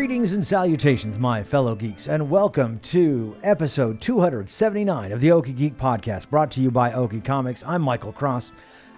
Greetings 0.00 0.32
and 0.32 0.46
salutations, 0.46 1.18
my 1.18 1.42
fellow 1.42 1.74
geeks, 1.74 2.08
and 2.08 2.30
welcome 2.30 2.78
to 2.78 3.36
episode 3.42 4.00
279 4.00 5.12
of 5.12 5.20
the 5.20 5.28
Okie 5.28 5.54
Geek 5.54 5.76
Podcast, 5.76 6.30
brought 6.30 6.50
to 6.52 6.60
you 6.62 6.70
by 6.70 6.90
Okie 6.92 7.22
Comics. 7.22 7.62
I'm 7.66 7.82
Michael 7.82 8.10
Cross. 8.10 8.52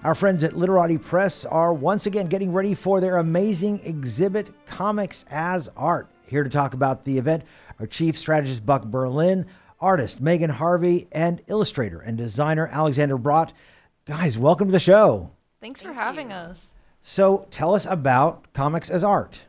Our 0.05 0.15
friends 0.15 0.45
at 0.45 0.57
Literati 0.57 0.99
Press 0.99 1.45
are 1.45 1.75
once 1.75 2.07
again 2.07 2.29
getting 2.29 2.53
ready 2.53 2.73
for 2.73 3.01
their 3.01 3.17
amazing 3.17 3.81
exhibit, 3.81 4.53
Comics 4.65 5.25
as 5.29 5.69
Art. 5.77 6.09
Here 6.25 6.45
to 6.45 6.49
talk 6.49 6.73
about 6.73 7.05
the 7.05 7.19
event 7.19 7.43
are 7.81 7.89
Chief 7.89 8.17
Strategist 8.17 8.65
Buck 8.65 8.85
Berlin, 8.85 9.47
artist 9.81 10.21
Megan 10.21 10.51
Harvey, 10.51 11.09
and 11.11 11.43
illustrator 11.49 11.99
and 11.99 12.17
designer 12.17 12.69
Alexander 12.69 13.19
Brott. 13.19 13.53
Guys, 14.07 14.39
welcome 14.39 14.69
to 14.69 14.73
the 14.73 14.79
show. 14.79 15.33
Thanks 15.61 15.83
for 15.83 15.95
having 15.95 16.33
us. 16.33 16.69
So, 17.01 17.49
tell 17.51 17.75
us 17.75 17.87
about 17.87 18.53
Comics 18.53 18.89
as 18.89 19.03
Art. 19.03 19.47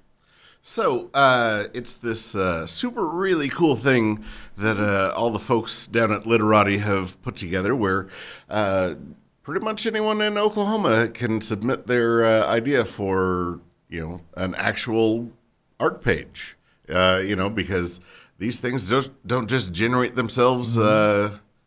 So 0.65 1.09
uh, 1.13 1.65
it's 1.73 1.95
this 1.95 2.37
uh, 2.37 2.65
super 2.65 3.05
really 3.05 3.49
cool 3.49 3.75
thing 3.75 4.23
that 4.57 4.79
uh, 4.79 5.13
all 5.13 5.29
the 5.29 5.37
folks 5.37 5.87
down 5.87 6.13
at 6.13 6.25
Literati 6.25 6.77
have 6.77 7.21
put 7.21 7.35
together, 7.35 7.75
where 7.75 8.07
uh, 8.49 8.95
pretty 9.43 9.59
much 9.63 9.85
anyone 9.85 10.21
in 10.21 10.37
Oklahoma 10.37 11.09
can 11.09 11.41
submit 11.41 11.87
their 11.87 12.23
uh, 12.23 12.47
idea 12.47 12.85
for 12.85 13.59
you 13.89 14.07
know 14.07 14.21
an 14.37 14.55
actual 14.55 15.29
art 15.81 16.01
page. 16.01 16.55
Uh, 16.87 17.21
you 17.23 17.35
know 17.35 17.49
because 17.49 17.99
these 18.39 18.57
things 18.57 18.89
just 18.89 19.09
don't 19.27 19.49
just 19.49 19.73
generate 19.73 20.15
themselves. 20.15 20.77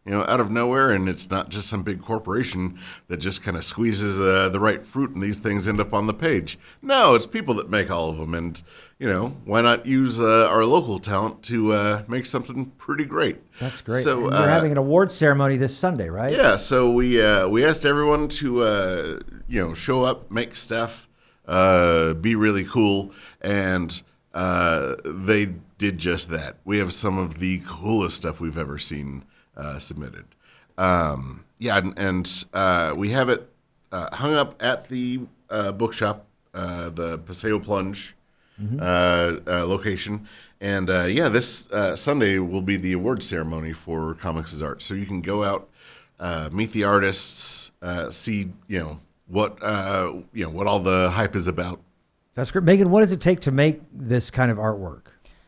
You 0.07 0.13
know, 0.13 0.23
out 0.23 0.41
of 0.41 0.51
nowhere, 0.51 0.93
and 0.93 1.09
it's 1.09 1.29
not 1.31 1.49
just 1.49 1.69
some 1.69 1.83
big 1.83 2.01
corporation 2.01 2.79
that 3.09 3.17
just 3.17 3.43
kind 3.43 3.57
of 3.57 3.65
squeezes 3.65 4.19
the 4.19 4.59
right 4.61 4.85
fruit, 4.85 5.11
and 5.11 5.23
these 5.23 5.39
things 5.39 5.67
end 5.67 5.81
up 5.81 5.93
on 5.93 6.07
the 6.07 6.15
page. 6.15 6.59
No, 6.81 7.15
it's 7.17 7.27
people 7.27 7.55
that 7.55 7.69
make 7.69 7.91
all 7.91 8.09
of 8.09 8.17
them, 8.17 8.33
and 8.33 8.63
you 8.99 9.07
know, 9.07 9.37
why 9.45 9.61
not 9.61 9.85
use 9.85 10.21
uh, 10.21 10.49
our 10.49 10.65
local 10.65 10.99
talent 10.99 11.43
to 11.43 11.73
uh, 11.73 12.03
make 12.09 12.25
something 12.25 12.67
pretty 12.79 13.05
great? 13.05 13.37
That's 13.61 13.83
great. 13.83 14.05
So 14.05 14.27
And 14.27 14.35
uh, 14.35 14.41
we're 14.41 14.49
having 14.49 14.73
an 14.73 14.79
awards 14.79 15.15
ceremony 15.15 15.57
this 15.57 15.77
Sunday, 15.77 16.09
right? 16.09 16.33
yeah, 16.33 16.57
so 16.57 16.91
we 16.91 17.21
uh, 17.21 17.49
we 17.49 17.65
asked 17.65 17.85
everyone 17.85 18.29
to 18.29 18.63
uh, 18.63 19.21
you 19.49 19.61
know 19.61 19.75
show 19.75 20.03
up, 20.03 20.31
make 20.31 20.57
stuff, 20.57 21.09
uh, 21.47 22.15
be 22.15 22.35
really 22.35 22.65
cool, 22.65 23.13
and 23.43 24.03
uh, 24.33 24.95
they 25.05 25.55
did 25.79 25.99
just 25.99 26.31
that. 26.31 26.57
We 26.65 26.79
have 26.79 26.93
some 26.95 27.19
of 27.19 27.39
the 27.39 27.61
coolest 27.67 28.17
stuff 28.17 28.41
we've 28.41 28.59
ever 28.59 28.79
seen 28.79 29.25
uh, 29.57 29.79
submitted. 29.79 30.25
Um, 30.79 31.45
yeah, 31.59 31.79
and, 31.79 31.99
and 31.99 32.45
uh, 32.53 32.93
we 32.97 33.11
have 33.11 33.29
it 33.29 33.49
uh, 33.93 34.15
hung 34.15 34.35
up 34.35 34.63
at 34.63 34.89
the 34.89 35.21
uh, 35.51 35.73
bookshop, 35.73 36.27
uh, 36.55 36.91
the 36.91 37.19
Paseo 37.19 37.59
Plunge 37.59 38.15
uh, 38.81 39.37
uh, 39.47 39.67
location. 39.67 40.27
And 40.61 40.89
uh, 40.89 41.05
yeah, 41.05 41.29
this 41.29 41.71
uh, 41.71 41.97
Sunday 41.97 42.39
will 42.39 42.63
be 42.63 42.77
the 42.77 42.93
award 42.93 43.23
ceremony 43.23 43.73
for 43.73 44.15
Comics 44.15 44.55
as 44.55 44.63
Art. 44.63 44.83
So 44.83 44.95
you 44.95 45.07
can 45.07 45.21
go 45.21 45.45
out, 45.45 45.69
uh, 46.19 46.49
meet 46.53 46.73
the 46.73 46.85
artists, 46.85 47.73
uh, 47.83 48.11
see 48.11 48.51
you 48.69 48.79
know 48.79 49.01
what 49.29 49.63
uh, 49.63 50.15
you 50.33 50.45
know 50.45 50.51
what 50.51 50.67
all 50.67 50.81
the 50.81 51.11
hype 51.11 51.37
is 51.37 51.47
about. 51.49 51.81
That's 52.35 52.51
great. 52.51 52.65
Megan, 52.65 52.91
what 52.91 53.01
does 53.01 53.13
it 53.13 53.21
take 53.21 53.41
to 53.41 53.51
make 53.51 53.81
this 53.93 54.31
kind 54.31 54.51
of 54.51 54.59
artwork? 54.59 55.03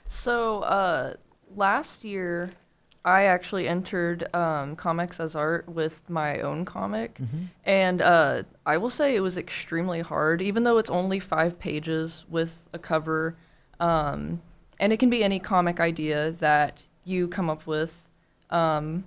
So, 0.06 0.60
uh, 0.60 1.14
last 1.54 2.02
year, 2.02 2.50
I 3.08 3.24
actually 3.24 3.66
entered 3.66 4.32
um, 4.34 4.76
comics 4.76 5.18
as 5.18 5.34
art 5.34 5.66
with 5.66 6.02
my 6.10 6.40
own 6.40 6.66
comic, 6.66 7.18
and 7.64 8.02
uh, 8.02 8.42
I 8.66 8.76
will 8.76 8.90
say 8.90 9.16
it 9.16 9.20
was 9.20 9.38
extremely 9.38 10.00
hard, 10.00 10.42
even 10.42 10.64
though 10.64 10.76
it's 10.76 10.90
only 10.90 11.18
five 11.18 11.58
pages 11.58 12.26
with 12.28 12.68
a 12.74 12.78
cover, 12.78 13.34
um, 13.80 14.42
and 14.78 14.92
it 14.92 14.98
can 14.98 15.08
be 15.08 15.24
any 15.24 15.40
comic 15.40 15.80
idea 15.80 16.32
that 16.32 16.84
you 17.04 17.28
come 17.28 17.48
up 17.48 17.66
with. 17.66 17.94
Um, 18.50 19.04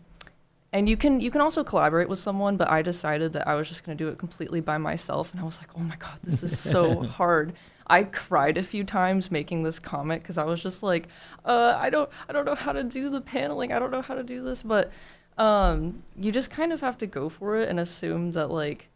and 0.74 0.90
you 0.90 0.98
can 0.98 1.20
you 1.20 1.30
can 1.30 1.42
also 1.42 1.64
collaborate 1.64 2.10
with 2.10 2.20
someone, 2.20 2.58
but 2.58 2.70
I 2.72 2.82
decided 2.82 3.34
that 3.34 3.48
I 3.48 3.54
was 3.54 3.70
just 3.70 3.84
going 3.84 3.96
to 3.98 4.04
do 4.04 4.10
it 4.10 4.18
completely 4.18 4.62
by 4.62 4.80
myself, 4.80 5.32
and 5.32 5.40
I 5.40 5.44
was 5.44 5.60
like, 5.60 5.70
oh 5.76 5.82
my 5.82 5.98
god, 5.98 6.18
this 6.24 6.42
is 6.42 6.58
so 6.58 7.04
hard. 7.20 7.54
I 7.92 8.06
cried 8.06 8.58
a 8.58 8.64
few 8.64 8.86
times 8.86 9.32
making 9.32 9.64
this 9.64 9.78
comic 9.78 10.22
because 10.22 10.38
I 10.38 10.46
was 10.46 10.64
just 10.64 10.82
like, 10.82 11.10
uh, 11.44 11.76
I 11.78 11.90
don't 11.90 12.10
I 12.30 12.32
don't 12.32 12.46
know 12.46 12.56
how 12.56 12.72
to 12.72 12.86
do 12.86 13.10
the 13.10 13.20
paneling, 13.20 13.74
I 13.74 13.80
don't 13.80 13.92
know 13.92 14.02
how 14.02 14.16
to 14.16 14.24
do 14.24 14.42
this, 14.42 14.64
but 14.64 14.92
um, 15.38 16.02
you 16.18 16.32
just 16.32 16.50
kind 16.50 16.72
of 16.72 16.80
have 16.80 16.98
to 17.00 17.06
go 17.06 17.28
for 17.28 17.58
it 17.58 17.68
and 17.68 17.82
assume 17.82 18.32
that 18.32 18.50
like, 18.50 18.88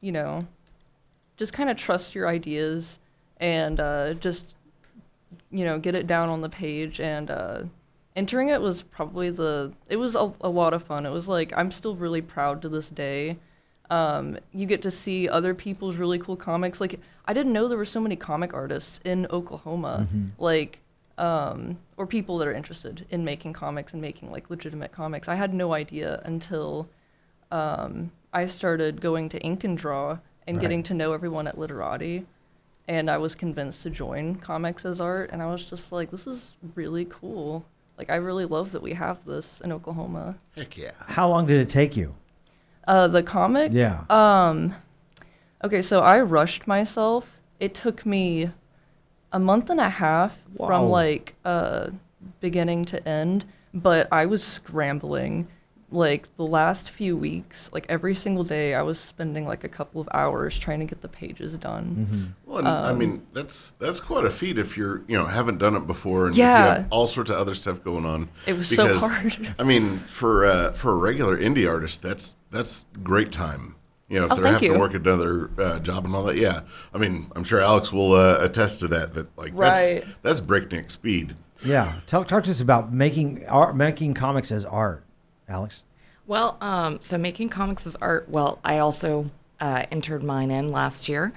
you 0.00 0.12
know, 0.12 0.40
just 1.36 1.52
kind 1.52 1.68
of 1.68 1.76
trust 1.76 2.14
your 2.14 2.26
ideas 2.26 2.98
and 3.36 3.80
uh, 3.80 4.14
just 4.14 4.54
you 5.50 5.66
know 5.66 5.78
get 5.78 5.94
it 5.94 6.06
down 6.06 6.30
on 6.30 6.40
the 6.40 6.48
page 6.48 7.00
and 7.00 7.30
uh, 7.30 7.64
entering 8.16 8.48
it 8.48 8.62
was 8.62 8.80
probably 8.80 9.28
the 9.28 9.74
it 9.90 9.96
was 9.96 10.16
a, 10.16 10.32
a 10.40 10.48
lot 10.48 10.72
of 10.72 10.82
fun. 10.82 11.04
It 11.04 11.12
was 11.12 11.28
like 11.28 11.52
i'm 11.54 11.70
still 11.70 11.96
really 11.96 12.22
proud 12.22 12.62
to 12.62 12.70
this 12.70 12.88
day 12.88 13.36
um, 13.90 14.38
you 14.52 14.66
get 14.66 14.82
to 14.82 14.90
see 14.90 15.28
other 15.28 15.54
people's 15.54 15.96
really 15.96 16.18
cool 16.18 16.36
comics 16.36 16.80
like 16.80 17.00
i 17.26 17.32
didn't 17.32 17.52
know 17.52 17.68
there 17.68 17.78
were 17.78 17.84
so 17.84 18.00
many 18.00 18.16
comic 18.16 18.52
artists 18.54 19.00
in 19.04 19.26
oklahoma 19.30 20.06
like 20.38 20.78
um, 21.16 21.78
or 21.96 22.06
people 22.06 22.38
that 22.38 22.46
are 22.46 22.52
interested 22.52 23.04
in 23.10 23.24
making 23.24 23.52
comics 23.52 23.92
and 23.92 24.00
making 24.02 24.30
like 24.30 24.50
legitimate 24.50 24.92
comics 24.92 25.28
i 25.28 25.34
had 25.34 25.52
no 25.54 25.72
idea 25.74 26.20
until 26.24 26.88
um, 27.50 28.10
i 28.32 28.46
started 28.46 29.00
going 29.00 29.28
to 29.28 29.38
ink 29.40 29.64
and 29.64 29.78
draw 29.78 30.18
and 30.46 30.56
Right. 30.56 30.62
getting 30.62 30.82
to 30.84 30.94
know 30.94 31.12
everyone 31.12 31.46
at 31.46 31.58
literati 31.58 32.26
and 32.86 33.10
I 33.10 33.18
was 33.18 33.34
convinced 33.34 33.82
to 33.82 33.90
join 33.90 34.36
comics 34.36 34.86
as 34.86 34.98
art, 34.98 35.28
and 35.30 35.42
I 35.42 35.46
was 35.52 35.68
just 35.68 35.92
like, 35.92 36.10
this 36.10 36.26
is 36.26 36.54
really 36.74 37.04
cool. 37.04 37.66
Like, 37.98 38.08
I 38.08 38.16
really 38.16 38.46
love 38.46 38.72
that 38.72 38.80
we 38.80 38.94
have 38.94 39.26
this 39.26 39.60
in 39.60 39.72
Oklahoma. 39.72 40.38
Heck 40.56 40.74
yeah! 40.78 40.92
How 41.00 41.28
long 41.28 41.44
did 41.44 41.60
it 41.60 41.68
take 41.68 41.98
you? 41.98 42.14
Uh, 42.88 43.06
the 43.06 43.22
comic? 43.22 43.70
Yeah. 43.72 44.04
Um, 44.08 44.74
okay, 45.62 45.82
so 45.82 46.00
I 46.00 46.20
rushed 46.22 46.66
myself. 46.66 47.38
It 47.60 47.74
took 47.74 48.06
me 48.06 48.50
a 49.30 49.38
month 49.38 49.68
and 49.70 49.78
a 49.78 49.90
half 49.90 50.38
Wow. 50.54 50.66
from 50.68 50.88
like 50.88 51.34
uh, 51.44 51.90
beginning 52.40 52.86
to 52.86 53.06
end, 53.06 53.44
but 53.74 54.08
I 54.10 54.24
was 54.26 54.42
scrambling. 54.42 55.48
Like 55.90 56.36
the 56.36 56.44
last 56.44 56.90
few 56.90 57.16
weeks, 57.16 57.70
like 57.72 57.86
every 57.88 58.14
single 58.14 58.44
day, 58.44 58.74
I 58.74 58.82
was 58.82 59.00
spending 59.00 59.46
like 59.46 59.64
a 59.64 59.70
couple 59.70 60.02
of 60.02 60.08
hours 60.12 60.58
trying 60.58 60.80
to 60.80 60.84
get 60.84 61.00
the 61.00 61.08
pages 61.08 61.56
done. 61.56 62.34
Well, 62.44 62.58
and, 62.58 62.68
I 62.68 62.92
mean 62.92 63.26
that's 63.32 63.70
that's 63.72 63.98
quite 63.98 64.26
a 64.26 64.30
feat 64.30 64.58
if 64.58 64.76
you're 64.76 65.02
you 65.08 65.16
know 65.16 65.24
haven't 65.24 65.56
done 65.58 65.74
it 65.76 65.86
before 65.86 66.26
and 66.26 66.34
if 66.34 66.38
Yeah. 66.38 66.58
you 66.58 66.74
have 66.74 66.86
all 66.90 67.06
sorts 67.06 67.30
of 67.30 67.38
other 67.38 67.54
stuff 67.54 67.82
going 67.82 68.04
on. 68.04 68.28
It 68.46 68.52
was 68.54 68.68
so 68.68 68.98
hard. 68.98 69.54
I 69.58 69.62
mean, 69.64 69.96
for 69.96 70.44
uh, 70.44 70.72
for 70.72 70.90
a 70.92 70.96
regular 70.96 71.38
indie 71.38 71.66
artist, 71.66 72.02
that's 72.02 72.34
that's 72.50 72.84
great 73.02 73.32
time. 73.32 73.74
You 74.10 74.20
know, 74.20 74.26
if 74.26 74.32
Oh, 74.32 74.34
they're 74.36 74.52
having 74.52 74.68
you. 74.68 74.74
to 74.74 74.78
work 74.80 74.92
another 74.94 75.50
uh, 75.58 75.78
job 75.80 76.04
and 76.04 76.14
all 76.14 76.24
that. 76.24 76.36
Yeah, 76.36 76.60
I 76.94 76.98
mean, 76.98 77.30
I'm 77.34 77.44
sure 77.44 77.60
Alex 77.62 77.92
will 77.92 78.12
uh, 78.12 78.38
attest 78.40 78.80
to 78.80 78.88
that. 78.88 79.14
That 79.14 79.28
like 79.38 79.52
Right. 79.54 80.02
that's 80.04 80.06
that's 80.22 80.40
breakneck 80.42 80.90
speed. 80.90 81.34
Yeah. 81.64 81.94
Talk, 82.06 82.28
talk 82.28 82.44
to 82.44 82.50
us 82.50 82.60
about 82.60 82.92
making 82.92 83.46
art, 83.46 83.74
making 83.74 84.14
comics 84.14 84.52
as 84.52 84.64
art, 84.64 85.02
Alex. 85.48 85.82
Well, 86.26 86.58
um, 86.60 87.00
so 87.00 87.16
making 87.16 87.48
comics 87.48 87.86
as 87.86 87.96
art. 87.96 88.28
Well, 88.28 88.58
I 88.62 88.78
also 88.78 89.30
uh, 89.60 89.86
entered 89.90 90.22
mine 90.22 90.50
in 90.50 90.70
last 90.70 91.08
year. 91.08 91.32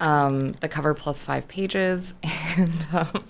Um, 0.00 0.52
the 0.60 0.68
cover 0.68 0.94
plus 0.94 1.24
five 1.24 1.48
pages, 1.48 2.14
and 2.56 2.86
um, 2.92 3.24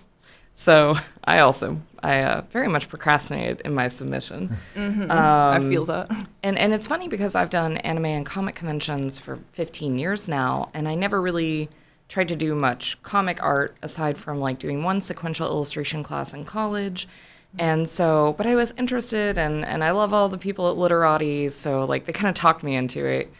so 0.55 0.97
I 1.25 1.39
also 1.39 1.81
I 2.03 2.23
uh, 2.23 2.43
very 2.51 2.69
much 2.69 2.89
procrastinated 2.89 3.63
in 3.63 3.75
my 3.75 3.89
submission. 3.89 4.57
I 4.77 5.61
feel 5.61 5.85
that. 5.87 6.11
And 6.43 6.59
and 6.59 6.73
it's 6.73 6.89
funny 6.89 7.09
because 7.09 7.35
I've 7.35 7.51
done 7.51 7.77
anime 7.79 8.07
and 8.07 8.27
comic 8.27 8.57
conventions 8.57 9.19
for 9.19 9.39
15 9.53 9.99
years 9.99 10.29
now, 10.29 10.71
and 10.75 10.89
I 10.89 10.95
never 10.97 11.21
really 11.23 11.69
tried 12.09 12.29
to 12.29 12.37
do 12.37 12.55
much 12.55 13.03
comic 13.03 13.43
art 13.43 13.77
aside 13.83 14.19
from 14.19 14.39
like 14.39 14.59
doing 14.59 14.83
one 14.83 15.01
sequential 15.01 15.47
illustration 15.47 16.03
class 16.03 16.35
in 16.35 16.45
college 16.45 17.09
And 17.59 17.89
so, 17.89 18.35
but 18.37 18.47
I 18.47 18.55
was 18.55 18.73
interested, 18.77 19.39
and 19.39 19.65
and 19.65 19.85
I 19.85 19.93
love 19.93 20.12
all 20.12 20.29
the 20.29 20.39
people 20.39 20.69
at 20.71 20.77
Literati, 20.77 21.49
so 21.49 21.85
like 21.85 22.05
they 22.05 22.12
kind 22.12 22.29
of 22.29 22.35
talked 22.35 22.62
me 22.62 22.75
into 22.75 23.06
it. 23.06 23.33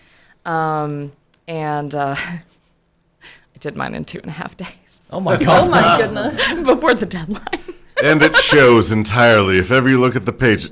Um, 0.44 1.12
and 1.49 1.94
uh, 1.94 2.14
I 2.19 3.58
did 3.58 3.76
mine 3.76 3.94
in 3.94 4.05
two 4.05 4.19
and 4.20 4.28
a 4.28 4.32
half 4.32 4.56
days 4.56 4.84
Oh 5.14 5.20
my 5.20 5.37
god! 5.37 5.64
Oh 5.64 5.70
my 5.70 5.96
goodness. 5.96 6.64
before 6.64 6.94
the 6.94 7.06
deadline. 7.06 7.75
and 8.02 8.22
it 8.22 8.37
shows 8.37 8.90
entirely. 8.90 9.58
If 9.58 9.70
ever 9.70 9.88
you 9.88 10.00
look 10.00 10.17
at 10.17 10.25
the 10.25 10.32
page, 10.32 10.70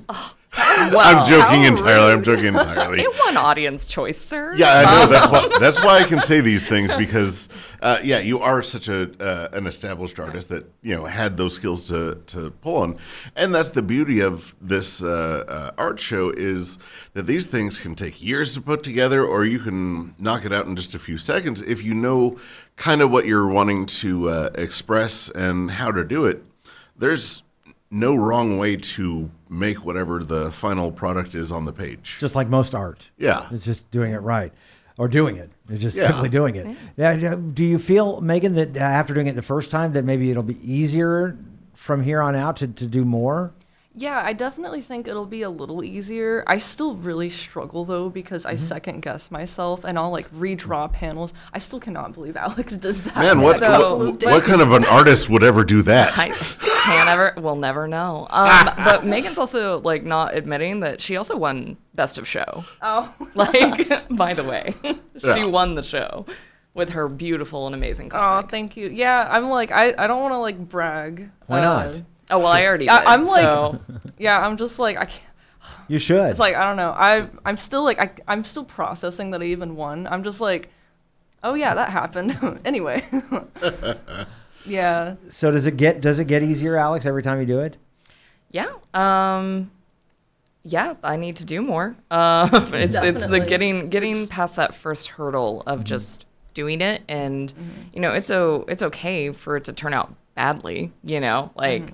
Well, 0.55 1.01
I'm 1.01 1.25
joking 1.25 1.65
entirely. 1.65 2.13
I'm 2.13 2.23
joking 2.23 2.47
entirely. 2.47 3.01
It 3.01 3.11
won 3.19 3.37
audience 3.37 3.87
choice, 3.87 4.21
sir. 4.21 4.55
Yeah, 4.57 4.85
I 4.87 5.01
know. 5.01 5.07
That's 5.11 5.31
why. 5.31 5.49
That's 5.61 5.81
why 5.81 6.01
I 6.01 6.05
can 6.05 6.21
say 6.21 6.41
these 6.41 6.63
things 6.63 6.93
because, 6.95 7.49
uh, 7.81 7.99
yeah, 8.03 8.19
you 8.19 8.41
are 8.41 8.63
such 8.63 8.89
a 8.89 9.11
uh, 9.23 9.49
an 9.53 9.67
established 9.67 10.21
artist 10.21 10.49
that 10.51 10.71
you 10.83 10.95
know 10.95 11.07
had 11.07 11.37
those 11.37 11.55
skills 11.55 11.89
to 11.89 12.17
to 12.27 12.51
pull 12.61 12.83
on, 12.83 12.99
and 13.37 13.55
that's 13.55 13.71
the 13.71 13.83
beauty 13.83 14.21
of 14.21 14.55
this 14.61 15.03
uh, 15.03 15.45
uh, 15.49 15.71
art 15.79 15.99
show 15.99 16.31
is 16.31 16.79
that 17.15 17.27
these 17.27 17.47
things 17.47 17.79
can 17.81 17.95
take 17.95 18.23
years 18.23 18.53
to 18.55 18.61
put 18.61 18.83
together, 18.83 19.25
or 19.25 19.45
you 19.45 19.59
can 19.59 20.15
knock 20.19 20.45
it 20.45 20.53
out 20.53 20.67
in 20.67 20.77
just 20.77 20.95
a 20.95 20.99
few 20.99 21.17
seconds 21.17 21.63
if 21.63 21.83
you 21.83 21.95
know 21.95 22.39
kind 22.77 23.01
of 23.01 23.11
what 23.11 23.27
you're 23.27 23.47
wanting 23.47 23.87
to 23.87 24.29
uh, 24.29 24.51
express 24.55 25.31
and 25.31 25.71
how 25.73 25.91
to 25.91 26.05
do 26.05 26.27
it. 26.27 26.43
There's 26.97 27.43
no 27.93 28.17
wrong 28.17 28.59
way 28.59 28.75
to 28.77 29.31
make 29.49 29.85
whatever 29.85 30.25
the 30.25 30.51
final 30.51 30.91
product 30.91 31.35
is 31.35 31.53
on 31.53 31.67
the 31.67 31.73
page. 31.73 32.17
Just 32.19 32.35
like 32.35 32.49
most 32.49 32.75
art. 32.75 33.11
Yeah. 33.19 33.47
It's 33.53 33.65
just 33.67 33.89
doing 33.91 34.13
it 34.13 34.19
right. 34.23 34.53
Or 34.99 35.09
doing 35.09 35.37
it. 35.37 35.51
It's 35.69 35.83
just 35.83 35.97
Yeah. 35.97 36.09
simply 36.09 36.29
doing 36.31 36.57
it. 36.57 36.67
Yeah. 36.97 37.13
yeah, 37.13 37.35
Do 37.35 37.65
you 37.65 37.79
feel, 37.79 38.21
Megan, 38.21 38.55
that 38.55 38.77
uh, 38.77 38.81
after 38.81 39.13
doing 39.15 39.27
it 39.27 39.37
the 39.37 39.43
first 39.43 39.71
time, 39.71 39.93
that 39.93 40.05
maybe 40.05 40.31
it'll 40.31 40.43
be 40.43 40.59
easier 40.63 41.37
from 41.75 42.03
here 42.03 42.21
on 42.23 42.35
out 42.35 42.57
to, 42.57 42.67
to 42.69 42.87
do 42.87 43.05
more? 43.05 43.53
Yeah, 43.95 44.21
I 44.25 44.33
definitely 44.33 44.81
think 44.81 45.07
it'll 45.07 45.27
be 45.27 45.43
a 45.43 45.51
little 45.51 45.85
easier. 45.85 46.43
I 46.47 46.57
still 46.59 46.95
really 46.95 47.29
struggle 47.29 47.85
though 47.85 48.09
because 48.09 48.45
Mm-hmm. 48.45 48.53
I 48.53 48.57
second 48.57 49.01
guess 49.03 49.31
myself 49.31 49.85
and 49.85 49.99
I'll 49.99 50.11
like 50.11 50.31
redraw 50.33 50.91
panels. 50.91 51.35
I 51.53 51.59
still 51.59 51.79
cannot 51.79 52.15
believe 52.15 52.37
Alex 52.37 52.77
did 52.79 52.95
that. 52.97 53.17
Man, 53.17 53.41
what, 53.43 53.59
So- 53.59 53.99
what, 53.99 54.23
what 54.25 54.43
kind 54.45 54.63
of 54.63 54.73
an 54.73 54.85
artist 54.87 55.29
would 55.29 55.45
ever 55.45 55.63
do 55.65 55.83
that? 55.83 56.19
I 56.19 56.31
can't 56.31 57.09
ever. 57.09 57.35
We'll 57.37 57.57
never 57.57 57.87
know. 57.87 58.27
Um, 58.31 58.71
but 58.79 59.05
Megan's 59.05 59.37
also 59.39 59.81
like 59.81 60.05
not 60.05 60.35
admitting 60.35 60.81
that 60.81 61.01
she 61.03 61.17
also 61.17 61.37
won 61.37 61.77
Best 61.95 62.17
of 62.19 62.27
Show. 62.27 62.65
Oh, 62.81 63.15
Like, 63.35 64.09
by 64.17 64.33
the 64.33 64.45
way, 64.45 64.75
she 65.19 65.27
Yeah. 65.27 65.45
won 65.45 65.75
the 65.75 65.83
show 65.83 66.25
with 66.75 66.91
her 66.91 67.07
beautiful 67.09 67.67
and 67.67 67.75
amazing 67.75 68.09
comic. 68.09 68.47
oh, 68.47 68.49
thank 68.49 68.77
you. 68.79 68.89
Yeah, 68.89 69.29
I'm 69.31 69.51
like 69.51 69.71
I, 69.71 69.93
I 69.99 70.07
don't 70.07 70.23
want 70.23 70.33
to 70.33 70.39
like 70.39 70.59
brag. 70.59 71.29
Why 71.47 71.61
Uh, 71.61 71.63
not? 71.63 72.03
Oh 72.33 72.39
well, 72.39 72.49
I 72.49 72.65
already. 72.67 72.89
I- 72.89 72.99
did, 72.99 73.07
I'm 73.09 73.25
like- 73.27 73.45
so- 73.47 73.81
Yeah, 74.19 74.41
I'm 74.41 74.57
just 74.57 74.79
like 74.79 74.99
I 74.99 75.05
can't. 75.05 75.23
You 75.89 75.99
should. 75.99 76.25
It's 76.27 76.41
like 76.41 76.57
I 76.57 76.67
don't 76.67 76.77
know. 76.77 76.91
I 76.91 77.29
I'm 77.45 77.57
still 77.57 77.85
like 77.85 78.01
I 78.01 78.11
I'm 78.27 78.45
still 78.45 78.65
processing 78.65 79.31
that 79.33 79.43
I 79.43 79.47
even 79.47 79.77
won. 79.77 80.07
I'm 80.09 80.25
just 80.25 80.41
like, 80.41 80.71
oh 81.45 81.55
yeah, 81.55 81.75
that 81.75 81.91
happened. 81.91 82.61
anyway. 82.65 83.05
yeah. 84.67 85.17
so 85.29 85.51
does 85.51 85.67
it 85.67 85.77
get 85.77 86.01
does 86.01 86.19
it 86.19 86.25
get 86.27 86.43
easier, 86.43 86.77
Alex, 86.77 87.07
every 87.07 87.23
time 87.23 87.41
you 87.41 87.47
do 87.47 87.61
it? 87.61 87.77
yeah. 88.51 88.73
Um. 88.95 89.71
Yeah, 90.65 90.95
I 91.03 91.17
need 91.17 91.37
to 91.37 91.45
do 91.45 91.61
more. 91.61 91.97
Uh, 92.11 92.49
it's 92.53 92.73
it's 92.73 92.93
the 92.93 93.13
Definitely. 93.13 93.41
getting 93.47 93.89
getting 93.91 94.27
past 94.29 94.57
that 94.57 94.75
first 94.75 95.09
hurdle 95.09 95.63
of 95.67 95.83
just 95.83 96.25
doing 96.55 96.81
it, 96.81 97.03
and 97.09 97.53
you 97.93 98.01
know, 98.01 98.13
it's 98.13 98.31
o 98.31 98.65
it's 98.69 98.83
okay 98.83 99.33
for 99.33 99.57
it 99.57 99.65
to 99.65 99.73
turn 99.73 99.93
out 99.95 100.15
badly. 100.35 100.93
You 101.05 101.21
know, 101.21 101.51
like. 101.57 101.93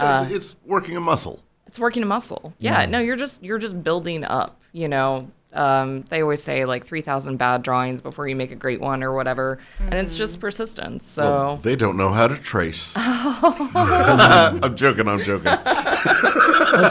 Uh, 0.00 0.22
it's, 0.26 0.34
it's 0.34 0.56
working 0.64 0.96
a 0.96 1.00
muscle. 1.00 1.40
it's 1.66 1.78
working 1.78 2.02
a 2.02 2.06
muscle. 2.06 2.52
Yeah, 2.58 2.86
no, 2.86 2.98
you're 2.98 3.16
just 3.16 3.42
you're 3.42 3.58
just 3.58 3.82
building 3.82 4.24
up. 4.24 4.60
You 4.72 4.88
know, 4.88 5.28
um, 5.52 6.02
they 6.10 6.22
always 6.22 6.42
say 6.42 6.64
like 6.64 6.84
three 6.86 7.00
thousand 7.02 7.36
bad 7.38 7.62
drawings 7.62 8.00
before 8.00 8.28
you 8.28 8.36
make 8.36 8.50
a 8.52 8.56
great 8.56 8.80
one 8.80 9.02
or 9.02 9.12
whatever, 9.14 9.58
and 9.80 9.94
it's 9.94 10.16
just 10.16 10.40
persistence. 10.40 11.06
So 11.06 11.24
Well, 11.24 11.56
they 11.56 11.76
don't 11.76 11.96
know 11.96 12.10
how 12.10 12.28
to 12.28 12.36
trace. 12.36 12.94
I'm 12.96 14.76
joking. 14.76 15.08
I'm 15.08 15.20
joking. 15.20 15.52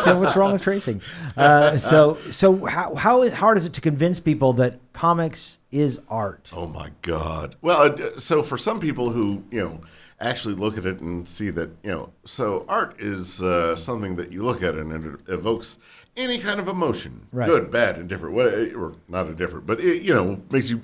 so 0.03 0.19
what's 0.19 0.35
wrong 0.35 0.53
with 0.53 0.61
tracing? 0.61 1.01
Uh, 1.37 1.77
so 1.77 2.17
so 2.31 2.65
how 2.65 2.95
how 2.95 3.29
hard 3.29 3.57
is 3.57 3.65
it 3.65 3.73
to 3.73 3.81
convince 3.81 4.19
people 4.19 4.53
that 4.53 4.79
comics 4.93 5.57
is 5.71 5.99
art? 6.09 6.51
Oh 6.53 6.67
my 6.67 6.91
God. 7.01 7.55
Well, 7.61 7.81
uh, 7.93 8.19
so 8.19 8.43
for 8.43 8.57
some 8.57 8.79
people 8.79 9.11
who 9.11 9.43
you 9.51 9.61
know 9.61 9.81
actually 10.21 10.55
look 10.55 10.77
at 10.77 10.85
it 10.85 10.99
and 10.99 11.27
see 11.27 11.49
that 11.51 11.69
you 11.83 11.91
know, 11.91 12.09
so 12.25 12.65
art 12.67 12.95
is 12.99 13.41
uh, 13.43 13.75
something 13.75 14.15
that 14.17 14.31
you 14.31 14.43
look 14.43 14.61
at 14.63 14.75
and 14.75 14.91
it 15.05 15.19
evokes 15.33 15.79
any 16.17 16.39
kind 16.39 16.59
of 16.59 16.67
emotion, 16.67 17.27
Right. 17.31 17.47
good, 17.47 17.71
bad, 17.71 17.97
indifferent, 17.97 18.35
what, 18.35 18.47
or 18.73 18.93
not 19.07 19.27
indifferent, 19.27 19.65
but 19.65 19.79
it 19.79 20.01
you 20.01 20.13
know 20.13 20.41
makes 20.51 20.69
you 20.69 20.81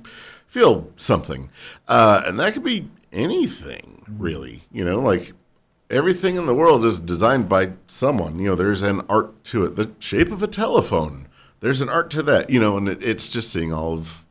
feel 0.47 0.89
something, 0.95 1.49
uh, 1.87 2.21
and 2.25 2.39
that 2.39 2.53
could 2.53 2.63
be 2.63 2.87
anything 3.11 4.03
really. 4.07 4.63
You 4.71 4.85
know, 4.85 4.99
like 4.99 5.33
everything 5.89 6.37
in 6.37 6.45
the 6.45 6.53
world 6.53 6.85
is 6.85 6.99
designed 6.99 7.49
by 7.49 7.73
someone. 7.87 8.39
You 8.39 8.49
know, 8.49 8.55
there's 8.55 8.81
an 8.83 9.01
art 9.09 9.43
to 9.45 9.65
it. 9.65 9.75
The 9.75 9.91
shape 9.99 10.31
of 10.31 10.41
a 10.43 10.47
telephone, 10.47 11.27
there's 11.59 11.81
an 11.81 11.89
art 11.89 12.09
to 12.11 12.23
that. 12.23 12.49
You 12.49 12.59
know, 12.59 12.77
and 12.77 12.87
it, 12.87 13.03
it's 13.03 13.27
just 13.27 13.51
seeing 13.51 13.73
all 13.73 13.93
of 13.93 14.23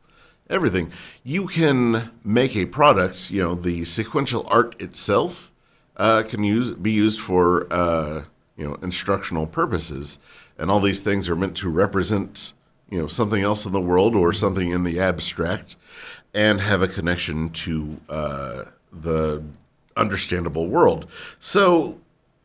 everything. 0.49 0.91
You 1.23 1.47
can 1.47 2.11
make 2.23 2.55
a 2.55 2.65
product. 2.65 3.31
You 3.31 3.41
know, 3.41 3.55
the 3.55 3.85
sequential 3.85 4.45
art 4.49 4.79
itself 4.81 5.51
uh, 5.97 6.23
can 6.23 6.43
use 6.43 6.71
be 6.71 6.91
used 6.91 7.19
for 7.19 7.71
uh, 7.71 8.23
you 8.57 8.67
know 8.67 8.75
instructional 8.81 9.47
purposes, 9.47 10.19
and 10.57 10.69
all 10.69 10.79
these 10.79 10.99
things 10.99 11.29
are 11.29 11.35
meant 11.35 11.57
to 11.57 11.69
represent 11.69 12.53
you 12.89 12.99
know 12.99 13.07
something 13.07 13.41
else 13.41 13.65
in 13.65 13.71
the 13.71 13.81
world 13.81 14.15
or 14.15 14.33
something 14.33 14.69
in 14.69 14.83
the 14.83 14.99
abstract, 14.99 15.75
and 16.33 16.61
have 16.61 16.81
a 16.81 16.87
connection 16.87 17.49
to 17.49 17.97
uh, 18.09 18.63
the 18.91 19.43
understandable 19.97 20.67
world. 20.67 21.07
So 21.39 21.99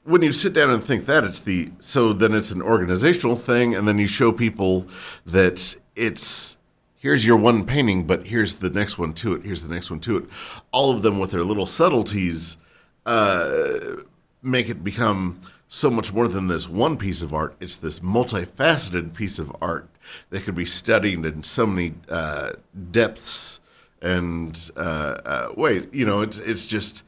when 0.05 0.23
you 0.23 0.33
sit 0.33 0.53
down 0.53 0.71
and 0.71 0.83
think 0.83 1.07
that 1.07 1.25
it's 1.25 1.41
the 1.41 1.71
so 1.79 2.13
then 2.13 2.35
it's 2.35 2.51
an 2.51 2.63
organizational 2.63 3.37
thing 3.37 3.75
and 3.75 3.87
then 3.87 3.99
you 3.99 4.07
show 4.07 4.33
people 4.33 4.87
that 5.27 5.75
it's 5.95 6.57
here's 7.01 7.27
your 7.27 7.37
one 7.37 7.65
painting 7.65 8.07
but 8.07 8.27
here's 8.27 8.57
the 8.57 8.71
next 8.71 8.99
one 8.99 9.13
to 9.15 9.35
it. 9.35 9.43
Here's 9.43 9.63
the 9.63 9.75
next 9.75 9.91
one 9.91 9.99
to 10.01 10.19
it. 10.19 10.25
All 10.71 10.93
of 10.93 11.03
them 11.03 11.19
with 11.19 11.33
their 11.33 11.43
little 11.43 11.67
subtleties 11.67 12.57
uh, 13.05 13.97
make 14.43 14.69
it 14.69 14.85
become 14.85 15.41
so 15.67 15.91
much 15.91 16.13
more 16.13 16.29
than 16.29 16.47
this 16.47 16.69
one 16.69 16.97
piece 16.97 17.23
of 17.23 17.33
art. 17.33 17.57
It's 17.61 17.77
this 17.77 18.01
multifaceted 18.01 19.15
piece 19.15 19.39
of 19.39 19.55
art 19.61 19.89
that 20.31 20.43
could 20.43 20.55
be 20.55 20.67
studied 20.67 21.25
in 21.25 21.43
so 21.43 21.67
many 21.67 21.95
uh, 22.09 22.53
depths 22.91 23.61
and 24.03 24.71
uh, 24.77 24.81
uh, 25.25 25.53
ways. 25.57 25.87
You 25.93 26.05
know 26.07 26.21
it's 26.21 26.39
it's 26.39 26.67
just 26.67 27.05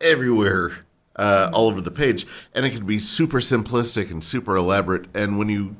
everywhere, 0.00 0.84
uh, 1.16 1.50
all 1.52 1.68
over 1.68 1.80
the 1.80 1.90
page, 1.90 2.26
and 2.54 2.66
it 2.66 2.70
can 2.70 2.86
be 2.86 2.98
super 2.98 3.40
simplistic 3.40 4.10
and 4.10 4.22
super 4.22 4.56
elaborate. 4.56 5.06
And 5.14 5.38
when 5.38 5.48
you 5.48 5.76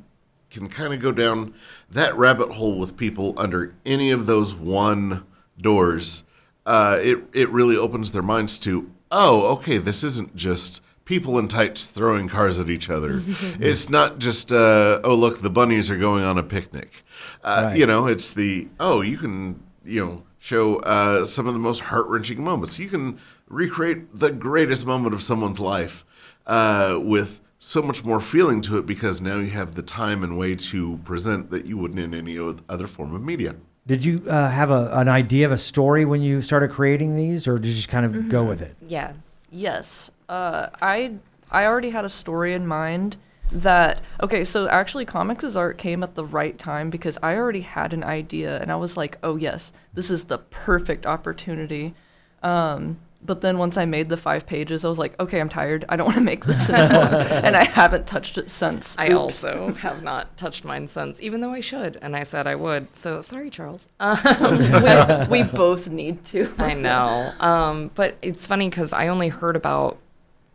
can 0.57 0.69
kind 0.69 0.93
of 0.95 1.01
go 1.01 1.13
down 1.13 1.55
that 1.91 2.17
rabbit 2.17 2.51
hole 2.53 2.79
with 2.79 2.97
people 2.97 3.35
under 3.37 3.75
any 3.85 4.11
of 4.11 4.27
those 4.27 4.55
one 4.55 5.25
doors, 5.61 6.25
uh, 6.65 6.99
it 7.01 7.19
it 7.33 7.49
really 7.51 7.77
opens 7.77 8.13
their 8.13 8.23
minds 8.23 8.59
to, 8.61 8.91
oh, 9.11 9.47
okay, 9.49 9.79
this 9.79 10.03
isn't 10.03 10.35
just 10.37 10.83
people 11.05 11.39
in 11.39 11.47
tights 11.47 11.85
throwing 11.87 12.29
cars 12.29 12.59
at 12.59 12.69
each 12.69 12.91
other. 12.91 13.23
it's 13.61 13.89
not 13.89 14.19
just, 14.19 14.51
uh, 14.51 15.01
oh, 15.05 15.15
look, 15.15 15.41
the 15.41 15.51
bunnies 15.51 15.89
are 15.89 15.97
going 15.97 16.25
on 16.25 16.37
a 16.37 16.43
picnic. 16.43 17.05
Uh, 17.45 17.63
Right. 17.67 17.79
You 17.79 17.87
know, 17.87 18.07
it's 18.07 18.33
the, 18.33 18.69
oh, 18.81 19.01
you 19.03 19.17
can, 19.17 19.63
you 19.85 20.05
know, 20.05 20.23
show 20.41 20.77
uh, 20.81 21.25
some 21.25 21.47
of 21.47 21.55
the 21.55 21.61
most 21.61 21.81
heart 21.81 22.09
wrenching 22.09 22.43
moments. 22.43 22.79
You 22.79 22.89
can 22.89 23.21
recreate 23.49 24.19
the 24.19 24.31
greatest 24.33 24.85
moment 24.85 25.15
of 25.15 25.23
someone's 25.23 25.61
life 25.61 26.05
uh, 26.47 26.99
with 27.01 27.41
so 27.67 27.83
much 27.83 28.05
more 28.05 28.21
feeling 28.21 28.61
to 28.63 28.79
it 28.79 28.87
because 28.87 29.21
now 29.21 29.39
you 29.39 29.51
have 29.51 29.75
the 29.75 29.83
time 29.83 30.23
and 30.23 30.39
way 30.39 30.55
to 30.55 30.99
present 30.99 31.51
that 31.51 31.67
you 31.67 31.77
wouldn't 31.77 31.99
in 31.99 32.15
any 32.15 32.39
other 32.69 32.87
form 32.87 33.15
of 33.15 33.23
media. 33.23 33.57
Did 33.87 34.05
you 34.05 34.23
uh, 34.29 34.51
have 34.51 34.71
a, 34.71 34.91
an 34.93 35.09
idea 35.09 35.47
of 35.47 35.53
a 35.53 35.59
story 35.59 36.05
when 36.05 36.23
you 36.23 36.43
started 36.43 36.71
creating 36.71 37.17
these, 37.17 37.47
or 37.47 37.59
did 37.59 37.69
you 37.69 37.75
just 37.75 37.89
kind 37.89 38.07
of 38.07 38.29
go 38.29 38.45
with 38.45 38.61
it? 38.61 38.77
yes, 38.87 39.37
Yes. 39.51 40.11
Uh, 40.29 40.69
I 40.83 41.15
I 41.51 41.65
already 41.67 41.91
had 41.91 42.05
a 42.05 42.09
story 42.09 42.53
in 42.53 42.67
mind 42.67 43.17
that 43.53 44.01
okay, 44.21 44.45
so 44.45 44.69
actually 44.69 45.05
comics 45.05 45.45
as 45.45 45.57
art 45.57 45.79
came 45.79 46.03
at 46.03 46.15
the 46.15 46.25
right 46.25 46.59
time 46.59 46.91
because 46.91 47.17
I 47.23 47.37
already 47.37 47.61
had 47.61 47.93
an 47.93 48.03
idea 48.03 48.61
and 48.61 48.73
I 48.73 48.77
was 48.77 48.97
like, 48.97 49.19
"Oh 49.23 49.37
yes, 49.37 49.73
this 49.95 50.11
is 50.11 50.25
the 50.25 50.39
perfect 50.39 51.07
opportunity." 51.07 51.95
Um, 52.43 52.99
but 53.27 53.41
then 53.41 53.59
once 53.59 53.77
I 53.77 53.85
made 53.85 54.09
the 54.09 54.17
5 54.17 54.47
pages, 54.47 54.85
I 54.85 54.89
was 54.89 54.99
like, 54.99 55.19
"Okay, 55.21 55.41
I'm 55.41 55.49
tired. 55.49 55.85
I 55.89 55.97
don't 55.97 56.07
want 56.07 56.19
to 56.19 56.23
make 56.23 56.45
this 56.45 56.71
anymore." 56.71 57.05
and 57.05 57.57
I 57.57 57.65
haven't 57.65 58.07
touched 58.07 58.39
it 58.39 58.49
since. 58.51 58.95
I 58.99 59.07
Oops. 59.07 59.15
also 59.15 59.75
have 59.81 60.03
not 60.03 60.37
touched 60.37 60.65
mine 60.65 60.87
since, 60.87 61.21
even 61.21 61.41
though 61.41 61.53
I 61.53 61.61
should, 61.61 61.99
and 62.01 62.17
I 62.17 62.23
said 62.23 62.47
I 62.47 62.55
would. 62.55 62.95
So 62.95 63.21
sorry, 63.21 63.51
Charles. 63.51 63.89
Uh, 64.01 65.27
we, 65.31 65.43
we 65.43 65.49
both 65.49 65.89
need 65.89 66.25
to. 66.27 66.53
I 66.59 66.75
know, 66.75 67.33
um, 67.41 67.91
but 67.95 68.17
it's 68.23 68.47
funny 68.47 68.69
because 68.69 68.93
I 68.93 69.09
only 69.09 69.29
heard 69.29 69.57
about 69.57 69.99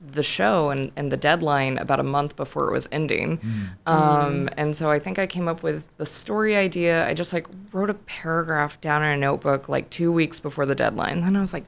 the 0.01 0.23
show 0.23 0.71
and, 0.71 0.91
and 0.95 1.11
the 1.11 1.17
deadline 1.17 1.77
about 1.77 1.99
a 1.99 2.03
month 2.03 2.35
before 2.35 2.67
it 2.67 2.71
was 2.71 2.89
ending. 2.91 3.39
Um, 3.85 4.49
and 4.57 4.75
so 4.75 4.89
I 4.89 4.97
think 4.97 5.19
I 5.19 5.27
came 5.27 5.47
up 5.47 5.61
with 5.61 5.85
the 5.97 6.07
story 6.07 6.55
idea. 6.55 7.07
I 7.07 7.13
just 7.13 7.33
like 7.33 7.45
wrote 7.71 7.91
a 7.91 7.93
paragraph 7.93 8.81
down 8.81 9.03
in 9.03 9.09
a 9.09 9.17
notebook 9.17 9.69
like 9.69 9.89
two 9.91 10.11
weeks 10.11 10.39
before 10.39 10.65
the 10.65 10.73
deadline. 10.73 11.21
Then 11.21 11.35
I 11.35 11.41
was 11.41 11.53
like, 11.53 11.65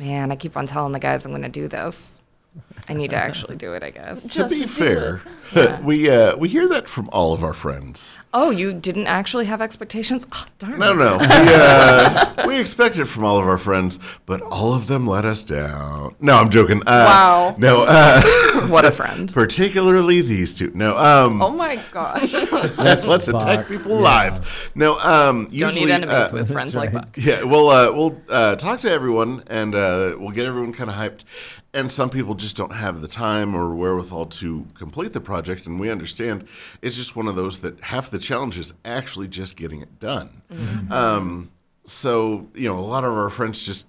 man, 0.00 0.32
I 0.32 0.36
keep 0.36 0.56
on 0.56 0.66
telling 0.66 0.92
the 0.92 0.98
guys 0.98 1.24
I'm 1.26 1.32
going 1.32 1.42
to 1.42 1.48
do 1.48 1.68
this. 1.68 2.20
I 2.88 2.94
need 2.94 3.10
to 3.10 3.16
actually 3.28 3.56
do 3.56 3.74
it, 3.74 3.82
I 3.82 3.90
guess. 3.90 4.22
to 4.34 4.48
be 4.48 4.66
fair, 4.66 5.22
Yeah. 5.54 5.80
we 5.80 6.08
uh, 6.08 6.36
we 6.36 6.48
hear 6.48 6.68
that 6.68 6.88
from 6.88 7.08
all 7.12 7.32
of 7.32 7.42
our 7.42 7.52
friends. 7.54 8.18
Oh, 8.32 8.50
you 8.50 8.72
didn't 8.72 9.08
actually 9.08 9.46
have 9.46 9.60
expectations? 9.60 10.26
Oh, 10.32 10.44
darn. 10.60 10.78
No, 10.78 10.92
it. 10.92 10.96
no, 10.96 11.16
we, 11.20 11.26
uh, 11.26 12.46
we 12.46 12.60
expect 12.60 12.96
it 12.98 13.06
from 13.06 13.24
all 13.24 13.38
of 13.38 13.46
our 13.48 13.58
friends, 13.58 13.98
but 14.26 14.40
all 14.42 14.72
of 14.74 14.86
them 14.86 15.06
let 15.08 15.24
us 15.24 15.42
down. 15.42 16.14
No, 16.20 16.36
I'm 16.38 16.50
joking. 16.50 16.82
Uh, 16.82 17.04
Wow. 17.10 17.54
No, 17.58 17.82
uh, 17.86 18.20
What 18.68 18.84
a 18.84 18.92
friend. 18.92 19.32
particularly 19.32 20.20
these 20.22 20.56
two. 20.56 20.70
No, 20.74 20.96
um, 20.96 21.42
Oh 21.42 21.50
my 21.50 21.80
gosh. 21.92 22.32
let's, 22.78 23.04
let's 23.04 23.26
attack 23.26 23.66
people 23.66 23.92
yeah. 23.96 24.02
live. 24.02 24.70
No, 24.76 24.98
um, 25.00 25.44
Don't 25.46 25.52
usually, 25.52 25.86
need 25.86 25.90
enemies 25.90 26.14
uh, 26.14 26.30
with 26.32 26.52
friends 26.52 26.76
like. 26.76 26.92
Buck. 26.92 27.08
Yeah, 27.16 27.42
we'll 27.42 27.68
uh, 27.70 27.90
we'll 27.92 28.20
uh, 28.28 28.54
talk 28.56 28.80
to 28.82 28.90
everyone 28.90 29.42
and 29.48 29.74
uh, 29.74 30.14
we'll 30.16 30.30
get 30.30 30.46
everyone 30.46 30.72
kind 30.72 30.90
of 30.90 30.96
hyped. 30.96 31.24
And 31.72 31.92
some 31.92 32.10
people 32.10 32.34
just 32.34 32.56
don't 32.56 32.72
have 32.72 33.00
the 33.00 33.06
time 33.06 33.54
or 33.54 33.74
wherewithal 33.74 34.26
to 34.26 34.66
complete 34.74 35.12
the 35.12 35.20
project, 35.20 35.66
and 35.66 35.78
we 35.78 35.88
understand 35.88 36.48
it's 36.82 36.96
just 36.96 37.14
one 37.14 37.28
of 37.28 37.36
those 37.36 37.60
that 37.60 37.80
half 37.80 38.10
the 38.10 38.18
challenge 38.18 38.58
is 38.58 38.72
actually 38.84 39.28
just 39.28 39.56
getting 39.56 39.80
it 39.80 40.00
done. 40.00 40.42
Um, 40.90 41.50
so 41.84 42.48
you 42.54 42.68
know, 42.68 42.78
a 42.78 42.80
lot 42.80 43.04
of 43.04 43.12
our 43.12 43.30
friends 43.30 43.62
just 43.62 43.86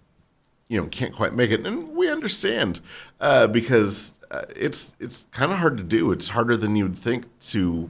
you 0.68 0.80
know 0.80 0.88
can't 0.88 1.16
quite 1.16 1.34
make 1.34 1.50
it, 1.52 1.66
and 1.66 1.96
we 1.96 2.10
understand 2.10 2.82
uh, 3.20 3.48
because 3.48 4.14
uh, 4.30 4.44
it's 4.56 4.96
it's 5.00 5.26
kind 5.32 5.52
of 5.52 5.58
hard 5.58 5.78
to 5.78 5.84
do. 5.84 6.12
It's 6.12 6.30
harder 6.30 6.56
than 6.56 6.76
you'd 6.76 6.98
think 6.98 7.26
to 7.50 7.90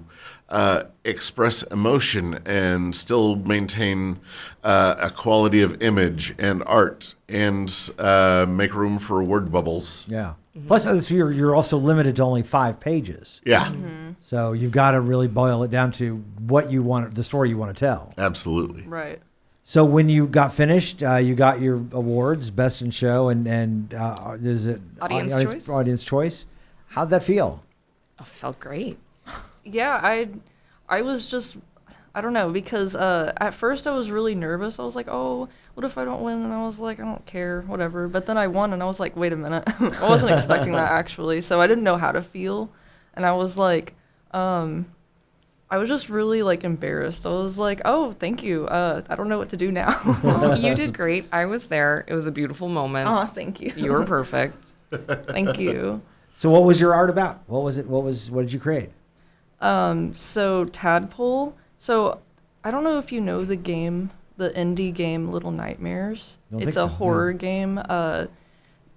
uh, 0.51 0.83
express 1.05 1.63
emotion 1.63 2.39
and 2.45 2.95
still 2.95 3.35
maintain 3.37 4.19
uh, 4.63 4.95
a 4.99 5.09
quality 5.09 5.61
of 5.61 5.81
image 5.81 6.35
and 6.37 6.61
art 6.65 7.15
and 7.29 7.89
uh, 7.97 8.45
make 8.47 8.75
room 8.75 8.99
for 8.99 9.23
word 9.23 9.51
bubbles. 9.51 10.05
Yeah. 10.09 10.33
Plus, 10.67 10.85
uh, 10.85 10.99
so 10.99 11.15
you're 11.15 11.31
you're 11.31 11.55
also 11.55 11.77
limited 11.77 12.17
to 12.17 12.23
only 12.23 12.43
five 12.43 12.79
pages, 12.81 13.39
Yeah, 13.45 13.71
so 14.19 14.51
you've 14.51 14.73
got 14.73 14.91
to 14.91 14.99
really 14.99 15.29
boil 15.29 15.63
it 15.63 15.71
down 15.71 15.93
to 15.93 16.17
what 16.39 16.69
you 16.69 16.83
want, 16.83 17.15
the 17.15 17.23
story 17.23 17.47
you 17.47 17.57
want 17.57 17.73
to 17.75 17.79
tell. 17.79 18.13
absolutely. 18.17 18.83
right. 18.83 19.19
So 19.63 19.85
when 19.85 20.09
you 20.09 20.27
got 20.27 20.53
finished, 20.53 21.03
uh, 21.03 21.15
you 21.17 21.35
got 21.35 21.61
your 21.61 21.75
awards, 21.93 22.51
best 22.51 22.81
in 22.81 22.91
show, 22.91 23.29
and 23.29 23.47
and 23.47 23.93
uh, 23.93 24.35
is 24.43 24.67
it 24.67 24.81
Audience 24.99 25.33
audi- 25.33 25.45
choice? 25.45 25.69
Audience 25.69 26.03
choice. 26.03 26.45
How'd 26.87 27.09
that 27.11 27.23
feel? 27.23 27.63
Oh, 28.19 28.25
felt 28.25 28.59
great. 28.59 28.97
Yeah, 29.63 29.99
I 30.01 30.29
I 30.89 31.01
was 31.01 31.27
just 31.27 31.57
I 32.13 32.19
don't 32.21 32.33
know 32.33 32.51
because 32.51 32.93
uh, 32.95 33.31
at 33.37 33.53
first 33.53 33.87
I 33.87 33.91
was 33.91 34.11
really 34.11 34.35
nervous. 34.35 34.79
I 34.79 34.83
was 34.83 34.95
like, 34.95 35.07
"Oh, 35.09 35.47
what 35.75 35.85
if 35.85 35.97
I 35.97 36.03
don't 36.03 36.21
win?" 36.21 36.43
And 36.43 36.51
I 36.53 36.63
was 36.63 36.79
like, 36.79 36.99
"I 36.99 37.03
don't 37.03 37.25
care, 37.25 37.61
whatever." 37.61 38.07
But 38.09 38.25
then 38.25 38.37
I 38.37 38.47
won, 38.47 38.73
and 38.73 38.83
I 38.83 38.85
was 38.85 38.99
like, 38.99 39.15
"Wait 39.15 39.31
a 39.31 39.37
minute!" 39.37 39.63
I 39.79 40.09
wasn't 40.09 40.33
expecting 40.33 40.73
that 40.73 40.91
actually, 41.01 41.41
so 41.41 41.61
I 41.61 41.67
didn't 41.67 41.85
know 41.85 41.97
how 41.97 42.11
to 42.11 42.21
feel, 42.21 42.69
and 43.13 43.25
I 43.25 43.31
was 43.31 43.57
like, 43.57 43.93
um, 44.31 44.87
I 45.69 45.77
was 45.77 45.87
just 45.87 46.09
really 46.09 46.43
like 46.43 46.65
embarrassed. 46.65 47.25
I 47.25 47.29
was 47.29 47.57
like, 47.57 47.79
"Oh, 47.85 48.11
thank 48.11 48.43
you. 48.43 48.67
Uh, 48.67 49.03
I 49.09 49.15
don't 49.15 49.29
know 49.29 49.37
what 49.37 49.49
to 49.51 49.57
do 49.57 49.71
now." 49.71 49.97
Well, 50.21 50.59
you 50.59 50.75
did 50.75 50.93
great. 50.93 51.27
I 51.31 51.45
was 51.45 51.67
there. 51.67 52.03
It 52.07 52.13
was 52.13 52.27
a 52.27 52.31
beautiful 52.31 52.67
moment. 52.67 53.09
oh, 53.09 53.23
thank 53.25 53.61
you. 53.61 53.71
You 53.77 53.91
were 53.93 54.03
perfect. 54.05 54.73
thank 54.91 55.57
you. 55.57 56.01
So 56.35 56.49
what 56.49 56.65
was 56.65 56.77
your 56.81 56.93
art 56.93 57.09
about? 57.09 57.43
What 57.47 57.63
was 57.63 57.77
it? 57.77 57.87
What 57.87 58.03
was 58.03 58.29
what 58.29 58.41
did 58.41 58.51
you 58.51 58.59
create? 58.59 58.89
Um, 59.61 60.13
so 60.15 60.65
Tadpole. 60.65 61.55
So 61.77 62.19
I 62.63 62.71
don't 62.71 62.83
know 62.83 62.97
if 62.97 63.11
you 63.11 63.21
know 63.21 63.45
the 63.45 63.55
game, 63.55 64.11
the 64.37 64.49
indie 64.51 64.93
game 64.93 65.31
Little 65.31 65.51
Nightmares. 65.51 66.39
Don't 66.51 66.61
it's 66.61 66.71
a 66.71 66.81
so, 66.81 66.87
no. 66.87 66.93
horror 66.93 67.33
game. 67.33 67.79
Uh, 67.87 68.27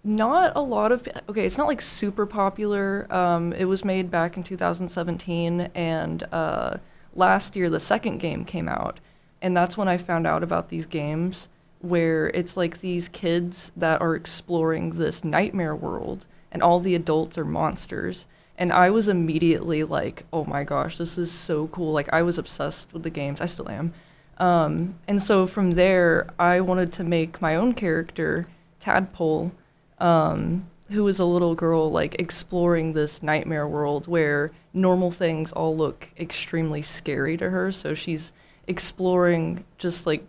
not 0.04 0.52
a 0.54 0.60
lot 0.60 0.92
of 0.92 1.08
okay. 1.28 1.46
It's 1.46 1.56
not 1.56 1.66
like 1.66 1.80
super 1.80 2.26
popular. 2.26 3.06
Um, 3.10 3.52
it 3.54 3.64
was 3.64 3.84
made 3.84 4.10
back 4.10 4.36
in 4.36 4.42
2017, 4.42 5.70
and 5.74 6.22
uh, 6.30 6.76
last 7.14 7.56
year 7.56 7.70
the 7.70 7.80
second 7.80 8.18
game 8.18 8.44
came 8.44 8.68
out, 8.68 9.00
and 9.40 9.56
that's 9.56 9.76
when 9.76 9.88
I 9.88 9.96
found 9.96 10.26
out 10.26 10.42
about 10.42 10.68
these 10.68 10.84
games 10.84 11.48
where 11.80 12.28
it's 12.28 12.56
like 12.56 12.80
these 12.80 13.08
kids 13.08 13.70
that 13.76 14.00
are 14.00 14.14
exploring 14.14 14.92
this 14.92 15.24
nightmare 15.24 15.74
world, 15.74 16.26
and 16.52 16.62
all 16.62 16.80
the 16.80 16.94
adults 16.94 17.38
are 17.38 17.44
monsters. 17.44 18.26
And 18.56 18.72
I 18.72 18.90
was 18.90 19.08
immediately 19.08 19.82
like, 19.82 20.24
oh 20.32 20.44
my 20.44 20.64
gosh, 20.64 20.98
this 20.98 21.18
is 21.18 21.30
so 21.30 21.66
cool. 21.68 21.92
Like, 21.92 22.12
I 22.12 22.22
was 22.22 22.38
obsessed 22.38 22.92
with 22.92 23.02
the 23.02 23.10
games. 23.10 23.40
I 23.40 23.46
still 23.46 23.68
am. 23.68 23.92
Um, 24.38 24.96
and 25.08 25.22
so 25.22 25.46
from 25.46 25.70
there, 25.70 26.28
I 26.38 26.60
wanted 26.60 26.92
to 26.92 27.04
make 27.04 27.42
my 27.42 27.56
own 27.56 27.74
character, 27.74 28.46
Tadpole, 28.80 29.52
um, 29.98 30.68
who 30.90 31.06
is 31.08 31.18
a 31.18 31.24
little 31.24 31.54
girl, 31.54 31.90
like, 31.90 32.16
exploring 32.20 32.92
this 32.92 33.22
nightmare 33.22 33.66
world 33.66 34.06
where 34.06 34.52
normal 34.72 35.10
things 35.10 35.50
all 35.52 35.76
look 35.76 36.10
extremely 36.18 36.82
scary 36.82 37.36
to 37.36 37.50
her. 37.50 37.72
So 37.72 37.94
she's 37.94 38.32
exploring 38.66 39.64
just 39.78 40.06
like 40.06 40.26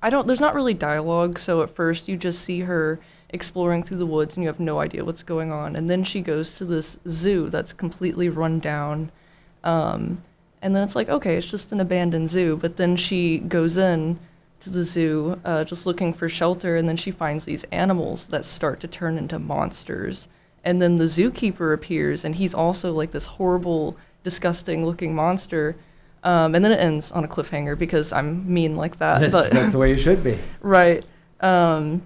I 0.00 0.10
don't. 0.10 0.26
There's 0.26 0.40
not 0.40 0.54
really 0.54 0.74
dialogue, 0.74 1.38
so 1.38 1.62
at 1.62 1.74
first 1.74 2.08
you 2.08 2.16
just 2.16 2.40
see 2.42 2.60
her 2.60 3.00
exploring 3.30 3.82
through 3.82 3.98
the 3.98 4.06
woods, 4.06 4.36
and 4.36 4.44
you 4.44 4.48
have 4.48 4.60
no 4.60 4.80
idea 4.80 5.04
what's 5.04 5.22
going 5.22 5.52
on. 5.52 5.76
And 5.76 5.88
then 5.88 6.04
she 6.04 6.20
goes 6.22 6.56
to 6.58 6.64
this 6.64 6.98
zoo 7.08 7.48
that's 7.50 7.72
completely 7.72 8.28
run 8.28 8.58
down, 8.60 9.10
um, 9.64 10.22
and 10.60 10.74
then 10.74 10.82
it's 10.82 10.96
like, 10.96 11.08
okay, 11.08 11.36
it's 11.36 11.50
just 11.50 11.72
an 11.72 11.80
abandoned 11.80 12.30
zoo. 12.30 12.56
But 12.56 12.76
then 12.76 12.96
she 12.96 13.38
goes 13.38 13.76
in 13.76 14.18
to 14.60 14.70
the 14.70 14.82
zoo, 14.82 15.40
uh, 15.44 15.64
just 15.64 15.86
looking 15.86 16.12
for 16.12 16.28
shelter, 16.28 16.76
and 16.76 16.88
then 16.88 16.96
she 16.96 17.10
finds 17.10 17.44
these 17.44 17.64
animals 17.64 18.26
that 18.28 18.44
start 18.44 18.80
to 18.80 18.88
turn 18.88 19.18
into 19.18 19.38
monsters. 19.38 20.28
And 20.64 20.82
then 20.82 20.96
the 20.96 21.04
zookeeper 21.04 21.72
appears, 21.72 22.24
and 22.24 22.34
he's 22.34 22.54
also 22.54 22.92
like 22.92 23.12
this 23.12 23.26
horrible, 23.26 23.96
disgusting-looking 24.24 25.14
monster. 25.14 25.76
Um, 26.24 26.54
and 26.56 26.64
then 26.64 26.72
it 26.72 26.80
ends 26.80 27.12
on 27.12 27.22
a 27.22 27.28
cliffhanger 27.28 27.78
because 27.78 28.12
I'm 28.12 28.52
mean 28.52 28.74
like 28.74 28.98
that. 28.98 29.20
That's, 29.20 29.32
but 29.32 29.50
that's 29.52 29.72
the 29.72 29.78
way 29.78 29.90
you 29.90 29.96
should 29.96 30.24
be. 30.24 30.38
Right. 30.60 31.04
Um, 31.40 32.02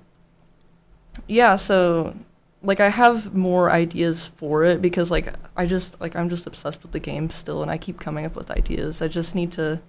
yeah, 1.28 1.57
so 1.57 2.14
like 2.62 2.81
I 2.81 2.88
have 2.88 3.35
more 3.35 3.71
ideas 3.71 4.28
for 4.28 4.64
it 4.64 4.81
because 4.81 5.11
like 5.11 5.35
I 5.57 5.66
just 5.66 6.00
like 6.00 6.14
I'm 6.14 6.28
just 6.28 6.47
obsessed 6.47 6.83
with 6.83 6.92
the 6.92 7.00
game 7.00 7.31
still 7.31 7.62
and 7.62 7.71
I 7.71 7.78
keep 7.78 7.99
coming 7.99 8.25
up 8.25 8.37
with 8.37 8.50
ideas. 8.50 9.02
I 9.02 9.09
just 9.09 9.35
need 9.35 9.52
to 9.52 9.81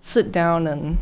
sit 0.00 0.32
down 0.32 0.66
and 0.66 0.98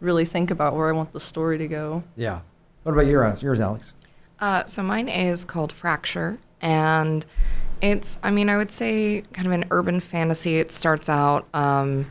really 0.00 0.24
think 0.24 0.50
about 0.50 0.74
where 0.74 0.88
I 0.88 0.92
want 0.92 1.12
the 1.12 1.20
story 1.20 1.58
to 1.58 1.68
go. 1.68 2.02
Yeah. 2.16 2.40
What 2.82 2.92
about 2.92 3.06
yours, 3.06 3.42
yours 3.42 3.60
Alex? 3.60 3.92
Uh, 4.40 4.64
so 4.66 4.82
mine 4.82 5.08
is 5.08 5.44
called 5.44 5.70
Fracture, 5.70 6.38
and 6.62 7.24
it's, 7.82 8.18
I 8.22 8.30
mean, 8.30 8.48
I 8.48 8.56
would 8.56 8.70
say 8.70 9.22
kind 9.32 9.46
of 9.46 9.52
an 9.52 9.66
urban 9.70 10.00
fantasy. 10.00 10.58
It 10.58 10.72
starts 10.72 11.10
out 11.10 11.46
um, 11.52 12.10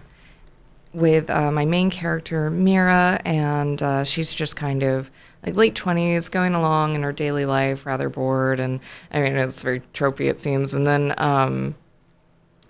with 0.94 1.30
uh, 1.30 1.52
my 1.52 1.66
main 1.66 1.90
character, 1.90 2.52
Mira, 2.52 3.20
and 3.26 3.82
uh, 3.82 4.04
she's 4.04 4.32
just 4.32 4.56
kind 4.56 4.84
of 4.84 5.10
like 5.46 5.56
late 5.56 5.76
20s, 5.76 6.30
going 6.30 6.54
along 6.54 6.96
in 6.96 7.04
her 7.04 7.12
daily 7.14 7.46
life, 7.46 7.86
rather 7.86 8.10
bored. 8.10 8.60
And 8.60 8.80
I 9.12 9.22
mean, 9.22 9.36
it's 9.36 9.64
very 9.64 9.82
tropey, 9.94 10.30
it 10.30 10.42
seems. 10.42 10.74
And 10.74 10.86
then 10.86 11.14
um, 11.18 11.76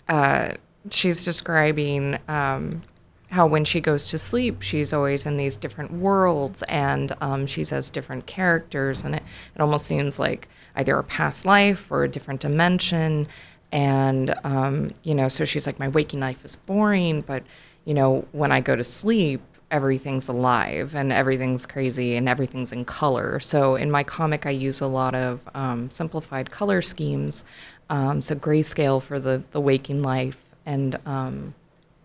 uh, 0.08 0.54
she's 0.92 1.26
describing 1.26 2.20
um, 2.28 2.84
how 3.32 3.46
when 3.46 3.66
she 3.66 3.80
goes 3.80 4.10
to 4.10 4.18
sleep, 4.18 4.62
she's 4.62 4.94
always 4.94 5.26
in 5.26 5.38
these 5.38 5.58
different 5.58 5.94
worlds 5.94 6.64
and 6.64 7.14
um, 7.22 7.46
she 7.46 7.64
says 7.64 7.90
different 7.90 8.26
characters, 8.26 9.04
and 9.04 9.16
it, 9.16 9.24
it 9.56 9.62
almost 9.62 9.86
seems 9.86 10.20
like 10.20 10.48
either 10.76 10.98
a 10.98 11.04
past 11.04 11.46
life 11.46 11.92
or 11.92 12.04
a 12.04 12.10
different 12.10 12.40
dimension. 12.40 13.28
And, 13.72 14.34
um, 14.44 14.90
you 15.04 15.14
know, 15.14 15.28
so 15.28 15.46
she's 15.46 15.68
like, 15.68 15.80
my 15.80 15.90
waking 15.90 16.20
life 16.20 16.44
is 16.44 16.56
boring, 16.56 17.22
but, 17.22 17.44
you 17.86 17.94
know, 17.94 18.26
when 18.32 18.52
I 18.52 18.62
go 18.62 18.76
to 18.76 18.84
sleep, 18.84 19.42
everything's 19.72 20.28
alive 20.28 20.96
and 20.96 21.12
everything's 21.12 21.66
crazy 21.66 22.16
and 22.16 22.28
everything's 22.28 22.72
in 22.72 22.86
color. 22.86 23.40
So 23.40 23.76
in 23.76 23.92
my 23.92 24.04
comic, 24.04 24.46
I 24.46 24.52
use 24.52 24.82
a 24.82 24.88
lot 24.88 25.16
of 25.16 25.48
um, 25.54 25.90
simplified 25.90 26.52
color 26.52 26.82
schemes. 26.82 27.44
Um, 27.90 28.22
so 28.22 28.36
grayscale 28.36 29.02
for 29.02 29.20
the, 29.20 29.44
the 29.52 29.62
waking 29.62 30.02
life 30.02 30.52
and 30.66 30.98
um, 31.06 31.54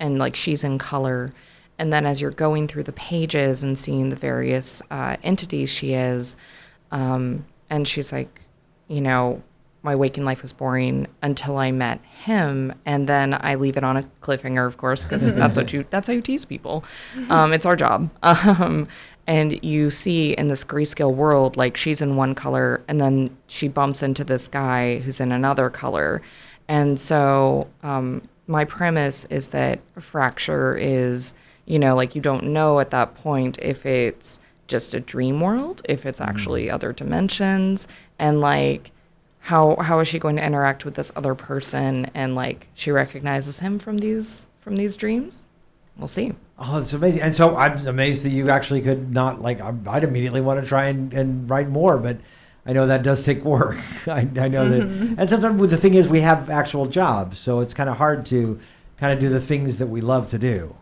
and 0.00 0.18
like 0.18 0.37
she's 0.37 0.64
in 0.64 0.78
color. 0.78 1.33
And 1.78 1.92
then 1.92 2.06
as 2.06 2.21
you're 2.21 2.30
going 2.30 2.68
through 2.68 2.85
the 2.85 2.92
pages 2.92 3.62
and 3.62 3.76
seeing 3.76 4.09
the 4.09 4.16
various 4.16 4.83
uh, 4.90 5.16
entities 5.23 5.71
she 5.71 5.94
is, 5.94 6.37
um, 6.92 7.44
and 7.71 7.87
she's 7.88 8.12
like, 8.12 8.40
you 8.88 9.00
know, 9.00 9.42
my 9.84 9.94
waking 9.94 10.24
life 10.24 10.42
was 10.42 10.52
boring 10.52 11.06
until 11.22 11.58
I 11.58 11.70
met 11.70 12.02
him, 12.04 12.72
and 12.86 13.06
then 13.06 13.34
I 13.38 13.54
leave 13.54 13.76
it 13.76 13.84
on 13.84 13.98
a 13.98 14.02
cliffhanger, 14.22 14.66
of 14.66 14.78
course, 14.78 15.02
because 15.02 15.32
that's 15.36 15.56
what 15.56 15.72
you 15.72 15.84
that's 15.90 16.08
how 16.08 16.14
you 16.14 16.22
tease 16.22 16.44
people. 16.44 16.84
Um, 17.28 17.52
it's 17.52 17.66
our 17.66 17.76
job. 17.76 18.10
Um, 18.44 18.88
and 19.26 19.62
you 19.64 19.90
see 19.90 20.32
in 20.32 20.48
this 20.48 20.64
grayscale 20.64 21.14
world 21.14 21.56
like 21.56 21.76
she's 21.76 22.02
in 22.02 22.16
one 22.16 22.34
color 22.34 22.82
and 22.88 23.00
then 23.00 23.34
she 23.46 23.68
bumps 23.68 24.02
into 24.02 24.22
this 24.22 24.48
guy 24.48 24.98
who's 24.98 25.20
in 25.20 25.32
another 25.32 25.70
color 25.70 26.20
and 26.68 27.00
so 27.00 27.68
um, 27.82 28.22
my 28.46 28.64
premise 28.64 29.24
is 29.26 29.48
that 29.48 29.80
fracture 29.98 30.76
is 30.76 31.34
you 31.64 31.78
know 31.78 31.94
like 31.94 32.14
you 32.14 32.20
don't 32.20 32.44
know 32.44 32.80
at 32.80 32.90
that 32.90 33.14
point 33.14 33.58
if 33.62 33.86
it's 33.86 34.38
just 34.66 34.92
a 34.94 35.00
dream 35.00 35.40
world 35.40 35.80
if 35.88 36.04
it's 36.04 36.20
actually 36.20 36.68
other 36.68 36.92
dimensions 36.92 37.88
and 38.18 38.40
like 38.40 38.90
how 39.44 39.76
how 39.76 40.00
is 40.00 40.08
she 40.08 40.18
going 40.18 40.36
to 40.36 40.44
interact 40.44 40.84
with 40.86 40.94
this 40.94 41.12
other 41.16 41.34
person 41.34 42.10
and 42.14 42.34
like 42.34 42.66
she 42.74 42.90
recognizes 42.90 43.58
him 43.58 43.78
from 43.78 43.98
these 43.98 44.48
from 44.62 44.76
these 44.76 44.96
dreams 44.96 45.44
we'll 45.98 46.08
see 46.08 46.32
Oh, 46.56 46.78
it's 46.78 46.92
amazing. 46.92 47.20
And 47.20 47.34
so 47.34 47.56
I'm 47.56 47.84
amazed 47.84 48.22
that 48.22 48.28
you 48.30 48.48
actually 48.48 48.80
could 48.80 49.10
not 49.12 49.42
like. 49.42 49.60
I'm- 49.60 49.84
I'd 49.88 50.04
immediately 50.04 50.40
want 50.40 50.60
to 50.60 50.66
try 50.66 50.84
and, 50.84 51.12
and 51.12 51.50
write 51.50 51.68
more, 51.68 51.98
but 51.98 52.18
I 52.64 52.72
know 52.72 52.86
that 52.86 53.02
does 53.02 53.24
take 53.24 53.42
work. 53.44 53.76
I, 54.06 54.20
I 54.20 54.46
know 54.46 54.68
that. 54.68 54.82
Mm-hmm. 54.82 55.14
And 55.18 55.28
sometimes 55.28 55.68
the 55.68 55.76
thing 55.76 55.94
is, 55.94 56.06
we 56.06 56.20
have 56.20 56.50
actual 56.50 56.86
jobs, 56.86 57.40
so 57.40 57.58
it's 57.58 57.74
kind 57.74 57.90
of 57.90 57.96
hard 57.96 58.24
to 58.26 58.60
kind 58.98 59.12
of 59.12 59.18
do 59.18 59.28
the 59.30 59.40
things 59.40 59.78
that 59.78 59.88
we 59.88 60.00
love 60.00 60.30
to 60.30 60.38
do. 60.38 60.76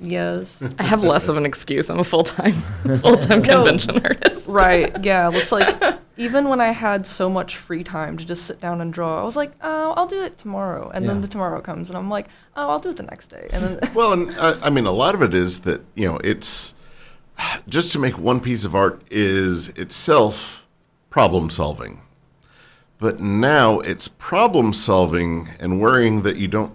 Yes. 0.00 0.62
i 0.78 0.82
have 0.82 1.04
less 1.04 1.28
of 1.28 1.36
an 1.36 1.44
excuse 1.46 1.88
i'm 1.90 2.00
a 2.00 2.04
full-time 2.04 2.54
full-time 3.02 3.42
No. 3.42 3.56
convention 3.56 4.00
artist 4.04 4.48
right. 4.48 5.04
Yeah. 5.04 5.30
It's 5.34 5.52
like 5.52 5.68
even 6.16 6.48
when 6.48 6.60
I 6.60 6.70
had 6.72 7.06
so 7.06 7.28
much 7.28 7.56
free 7.56 7.82
time 7.84 8.16
to 8.18 8.24
just 8.24 8.44
sit 8.44 8.60
down 8.60 8.80
and 8.80 8.92
draw, 8.92 9.20
I 9.20 9.24
was 9.24 9.36
like, 9.36 9.52
oh, 9.62 9.92
I'll 9.92 10.06
do 10.06 10.22
it 10.22 10.38
tomorrow. 10.38 10.90
And 10.94 11.04
Yeah. 11.04 11.12
then 11.12 11.20
the 11.22 11.28
tomorrow 11.28 11.60
comes, 11.60 11.88
and 11.88 11.96
I'm 11.96 12.10
like, 12.10 12.28
oh, 12.56 12.68
I'll 12.70 12.78
do 12.78 12.90
it 12.90 12.96
the 12.96 13.02
next 13.04 13.28
day. 13.28 13.48
And 13.52 13.64
then 13.64 13.80
Well, 13.94 14.12
and 14.12 14.30
uh, 14.38 14.56
I 14.62 14.70
mean, 14.70 14.86
a 14.86 14.92
lot 14.92 15.14
of 15.14 15.22
it 15.22 15.34
is 15.34 15.60
that 15.62 15.82
you 15.94 16.06
know 16.08 16.18
it's 16.18 16.74
just 17.68 17.92
to 17.92 17.98
make 17.98 18.18
one 18.18 18.40
piece 18.40 18.64
of 18.64 18.74
art 18.74 19.02
is 19.10 19.70
itself 19.70 20.66
problem 21.10 21.50
solving, 21.50 22.00
but 22.98 23.20
now 23.20 23.80
it's 23.80 24.08
problem 24.08 24.72
solving 24.72 25.48
and 25.60 25.80
worrying 25.80 26.22
that 26.22 26.36
you 26.36 26.48
don't 26.48 26.72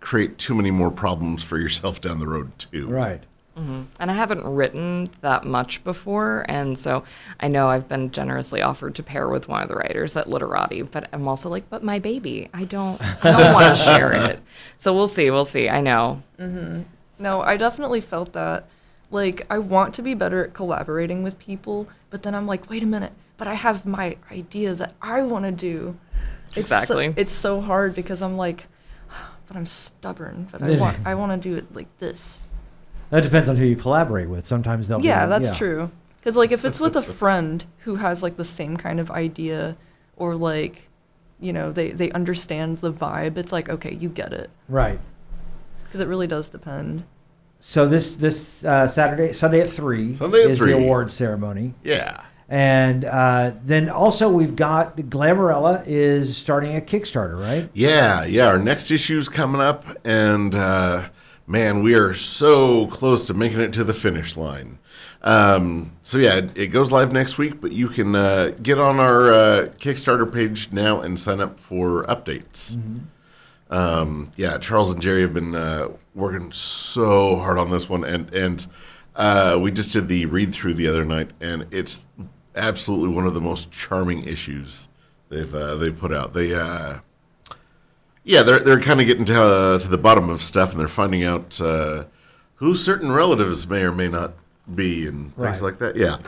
create 0.00 0.38
too 0.38 0.54
many 0.54 0.70
more 0.70 0.90
problems 0.90 1.42
for 1.42 1.58
yourself 1.58 2.00
down 2.00 2.18
the 2.20 2.26
road 2.26 2.50
too. 2.58 2.88
Right. 2.88 3.22
Mm-hmm. 3.60 3.82
and 4.00 4.10
i 4.10 4.14
haven't 4.14 4.44
written 4.44 5.10
that 5.20 5.44
much 5.44 5.84
before 5.84 6.46
and 6.48 6.78
so 6.78 7.04
i 7.40 7.48
know 7.48 7.68
i've 7.68 7.88
been 7.88 8.10
generously 8.10 8.62
offered 8.62 8.94
to 8.94 9.02
pair 9.02 9.28
with 9.28 9.48
one 9.48 9.62
of 9.62 9.68
the 9.68 9.74
writers 9.74 10.16
at 10.16 10.28
literati 10.30 10.82
but 10.82 11.08
i'm 11.12 11.28
also 11.28 11.48
like 11.50 11.68
but 11.68 11.82
my 11.84 11.98
baby 11.98 12.48
i 12.54 12.64
don't 12.64 13.00
i 13.24 13.30
don't 13.32 13.52
want 13.52 13.76
to 13.76 13.82
share 13.88 14.12
it 14.12 14.40
so 14.76 14.94
we'll 14.94 15.06
see 15.06 15.30
we'll 15.30 15.44
see 15.44 15.68
i 15.68 15.80
know 15.80 16.22
mm-hmm. 16.38 16.82
No, 17.18 17.42
I 17.42 17.58
definitely 17.58 18.00
felt 18.00 18.32
that. 18.32 18.64
Like, 19.10 19.44
I 19.50 19.58
want 19.58 19.94
to 19.96 20.02
be 20.02 20.14
better 20.14 20.42
at 20.44 20.54
collaborating 20.54 21.22
with 21.22 21.38
people, 21.38 21.86
but 22.08 22.22
then 22.22 22.34
I'm 22.34 22.46
like, 22.46 22.70
wait 22.70 22.82
a 22.82 22.86
minute, 22.86 23.12
but 23.36 23.46
I 23.46 23.52
have 23.52 23.84
my 23.84 24.16
idea 24.32 24.74
that 24.74 24.94
I 25.02 25.20
want 25.20 25.44
to 25.44 25.52
do. 25.52 25.98
It's 26.56 26.70
so- 26.70 26.76
Exactly. 26.96 27.12
it's 27.16 27.34
so 27.34 27.60
hard 27.60 27.94
because 27.94 28.22
I'm 28.22 28.38
like, 28.38 28.64
but 29.46 29.54
I'm 29.54 29.66
stubborn, 29.66 30.48
but 30.50 30.62
I 30.62 30.76
want 30.82 30.96
I 31.04 31.14
want 31.14 31.42
to 31.42 31.48
do 31.48 31.56
it 31.56 31.74
like 31.74 31.90
this. 31.98 32.38
That 33.10 33.22
depends 33.24 33.48
on 33.48 33.56
who 33.56 33.64
you 33.64 33.76
collaborate 33.76 34.28
with. 34.28 34.46
Sometimes 34.46 34.88
they'll. 34.88 35.02
Yeah, 35.02 35.26
be, 35.26 35.30
that's 35.30 35.56
true. 35.56 35.90
Because 36.20 36.36
like 36.36 36.52
if 36.52 36.64
it's 36.64 36.78
with 36.78 36.96
a 36.96 37.02
friend 37.02 37.64
who 37.80 37.96
has 37.96 38.22
like 38.22 38.36
the 38.36 38.44
same 38.44 38.76
kind 38.76 39.00
of 39.00 39.10
idea, 39.10 39.76
or 40.16 40.36
like, 40.36 40.88
you 41.40 41.52
know, 41.52 41.72
they 41.72 41.90
they 41.90 42.10
understand 42.12 42.78
the 42.78 42.92
vibe, 42.92 43.36
it's 43.36 43.52
like 43.52 43.68
okay, 43.68 43.94
you 43.94 44.08
get 44.08 44.32
it. 44.32 44.50
Right. 44.68 45.00
Because 45.84 46.00
it 46.00 46.08
really 46.08 46.28
does 46.28 46.48
depend. 46.48 47.04
So 47.58 47.88
this 47.88 48.14
this 48.14 48.64
uh, 48.64 48.86
Saturday, 48.86 49.32
Sunday 49.32 49.60
at 49.60 49.70
three, 49.70 50.14
Sunday 50.14 50.44
at 50.44 50.50
is 50.50 50.58
3. 50.58 50.72
the 50.72 50.78
award 50.78 51.12
ceremony. 51.12 51.74
Yeah. 51.82 52.22
And 52.48 53.04
uh, 53.04 53.52
then 53.62 53.88
also 53.88 54.28
we've 54.28 54.56
got 54.56 54.96
Glamourella 54.96 55.84
is 55.86 56.36
starting 56.36 56.74
a 56.76 56.80
Kickstarter, 56.80 57.40
right? 57.40 57.70
Yeah, 57.74 58.24
yeah. 58.24 58.48
Our 58.48 58.58
next 58.58 58.90
issue's 58.90 59.28
coming 59.28 59.60
up, 59.60 59.84
and 60.04 60.54
uh, 60.56 61.10
man, 61.50 61.82
we 61.82 61.94
are 61.94 62.14
so 62.14 62.86
close 62.86 63.26
to 63.26 63.34
making 63.34 63.60
it 63.60 63.72
to 63.72 63.82
the 63.82 63.92
finish 63.92 64.36
line. 64.36 64.78
Um, 65.22 65.96
so 66.00 66.16
yeah, 66.16 66.36
it, 66.36 66.56
it 66.56 66.66
goes 66.68 66.92
live 66.92 67.12
next 67.12 67.38
week, 67.38 67.60
but 67.60 67.72
you 67.72 67.88
can 67.88 68.14
uh, 68.14 68.52
get 68.62 68.78
on 68.78 69.00
our 69.00 69.32
uh, 69.32 69.68
Kickstarter 69.78 70.32
page 70.32 70.70
now 70.72 71.00
and 71.00 71.18
sign 71.18 71.40
up 71.40 71.58
for 71.58 72.04
updates. 72.04 72.80
Um, 73.68 74.30
yeah, 74.36 74.58
Charles 74.58 74.92
and 74.92 75.02
Jerry 75.02 75.22
have 75.22 75.34
been 75.34 75.54
uh, 75.54 75.88
working 76.14 76.52
so 76.52 77.36
hard 77.36 77.58
on 77.58 77.70
this 77.70 77.88
one, 77.88 78.04
and 78.04 78.32
and 78.32 78.66
uh, 79.16 79.58
we 79.60 79.72
just 79.72 79.92
did 79.92 80.08
the 80.08 80.26
read 80.26 80.54
through 80.54 80.74
the 80.74 80.86
other 80.86 81.04
night, 81.04 81.32
and 81.40 81.66
it's 81.72 82.06
absolutely 82.54 83.14
one 83.14 83.26
of 83.26 83.34
the 83.34 83.40
most 83.40 83.70
charming 83.72 84.22
issues 84.26 84.88
they've 85.28 85.54
uh, 85.54 85.74
they 85.76 85.90
put 85.90 86.12
out. 86.12 86.32
They 86.32 86.54
uh, 86.54 86.98
yeah, 88.30 88.42
they're 88.42 88.60
they're 88.60 88.80
kind 88.80 89.00
of 89.00 89.06
getting 89.06 89.24
to 89.26 89.42
uh, 89.42 89.78
to 89.78 89.88
the 89.88 89.98
bottom 89.98 90.30
of 90.30 90.42
stuff, 90.42 90.70
and 90.70 90.80
they're 90.80 90.88
finding 90.88 91.24
out 91.24 91.60
uh, 91.60 92.04
who 92.56 92.74
certain 92.74 93.10
relatives 93.12 93.66
may 93.66 93.82
or 93.82 93.92
may 93.92 94.08
not 94.08 94.32
be, 94.74 95.06
and 95.06 95.32
Right. 95.36 95.48
things 95.50 95.62
like 95.62 95.78
that. 95.78 95.96
Yeah. 95.96 96.18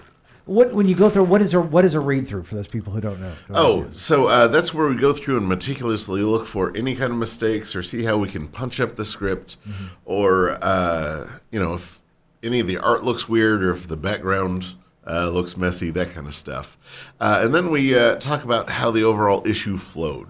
What 0.45 0.73
when 0.75 0.89
you 0.89 0.97
go 0.97 1.09
through 1.09 1.25
what 1.25 1.41
is 1.41 1.55
a 1.55 1.61
what 1.61 1.85
is 1.85 1.95
a 1.95 2.01
read 2.01 2.27
through 2.27 2.43
for 2.43 2.57
those 2.57 2.67
people 2.67 2.93
who 2.93 3.01
don't 3.01 3.21
know? 3.21 3.33
Who 3.47 3.55
Oh, 3.55 3.73
understand? 3.75 3.97
so 3.99 4.27
uh, 4.27 4.49
that's 4.49 4.75
where 4.75 4.89
we 4.89 4.97
go 4.97 5.13
through 5.13 5.37
and 5.37 5.49
meticulously 5.49 6.23
look 6.23 6.47
for 6.49 6.77
any 6.77 6.97
kind 6.97 7.13
of 7.13 7.19
mistakes 7.19 7.77
or 7.77 7.83
see 7.85 8.03
how 8.03 8.19
we 8.19 8.29
can 8.29 8.49
punch 8.49 8.81
up 8.81 8.97
the 8.97 9.05
script, 9.05 9.57
or 10.05 10.59
uh, 10.63 11.29
you 11.53 11.61
know 11.61 11.75
if 11.75 12.01
any 12.43 12.59
of 12.59 12.67
the 12.67 12.77
art 12.79 13.05
looks 13.05 13.29
weird 13.29 13.63
or 13.63 13.71
if 13.73 13.87
the 13.87 13.97
background 13.97 14.67
uh, 15.07 15.29
looks 15.29 15.57
messy, 15.57 15.91
that 15.91 16.13
kind 16.13 16.27
of 16.27 16.35
stuff. 16.35 16.77
Uh, 17.21 17.41
and 17.45 17.55
then 17.55 17.71
we 17.71 17.97
uh, 17.97 18.17
talk 18.17 18.43
about 18.43 18.69
how 18.69 18.91
the 18.91 19.05
overall 19.05 19.47
issue 19.47 19.77
flowed. 19.77 20.27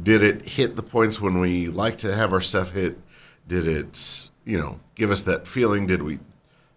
Did 0.00 0.22
it 0.22 0.48
hit 0.50 0.76
the 0.76 0.82
points 0.82 1.20
when 1.20 1.38
we 1.40 1.68
like 1.68 1.98
to 1.98 2.14
have 2.14 2.32
our 2.32 2.40
stuff 2.40 2.70
hit? 2.70 2.98
Did 3.46 3.66
it, 3.66 4.30
you 4.44 4.58
know, 4.58 4.80
give 4.94 5.10
us 5.10 5.22
that 5.22 5.46
feeling? 5.46 5.86
Did 5.86 6.02
we 6.02 6.18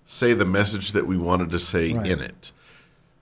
say 0.06 0.34
the 0.34 0.46
message 0.46 0.92
that 0.92 1.08
we 1.08 1.18
wanted 1.18 1.50
to 1.52 1.60
say 1.60 1.94
Right. 1.94 2.08
in 2.08 2.22
it? 2.22 2.52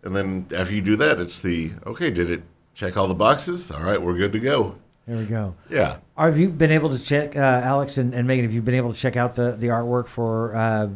And 0.04 0.16
then 0.16 0.48
after 0.56 0.74
you 0.74 0.82
do 0.82 0.96
that, 0.98 1.20
it's 1.20 1.40
the 1.40 1.72
okay. 1.86 2.10
Did 2.10 2.30
it 2.32 2.44
check 2.74 2.98
all 2.98 3.08
the 3.08 3.14
boxes? 3.14 3.70
All 3.72 3.82
right, 3.84 4.02
we're 4.02 4.18
good 4.18 4.32
to 4.34 4.40
go. 4.40 4.76
There 5.08 5.18
we 5.18 5.26
go. 5.26 5.54
Yeah. 5.70 5.98
Have 6.18 6.38
you 6.40 6.50
been 6.50 6.72
able 6.72 6.90
to 6.90 7.00
check, 7.00 7.36
uh, 7.36 7.40
Alex 7.40 7.98
and, 7.98 8.14
and 8.14 8.26
Megan? 8.28 8.46
Have 8.46 8.54
you 8.54 8.62
been 8.62 8.76
able 8.76 8.94
to 8.94 9.00
check 9.00 9.16
out 9.18 9.36
the, 9.36 9.52
the 9.52 9.68
artwork 9.68 10.08
for 10.08 10.56
uh, 10.56 10.90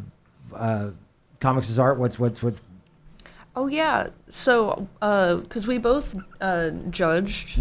uh, 0.56 0.90
Comics' 1.40 1.78
art? 1.78 2.00
What's 2.00 2.18
what's 2.18 2.42
what? 2.42 2.56
Oh 3.56 3.68
yeah. 3.68 4.10
So, 4.30 4.88
because 5.00 5.68
we 5.68 5.78
both 5.78 6.16
uh, 6.42 6.70
judged 6.90 7.60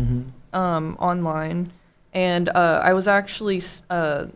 um, 0.53 0.97
online, 1.01 1.73
and 2.13 2.49
uh, 2.49 2.81
I 2.83 2.93
was 2.95 3.09
actually 3.09 3.63
uh, 3.91 4.27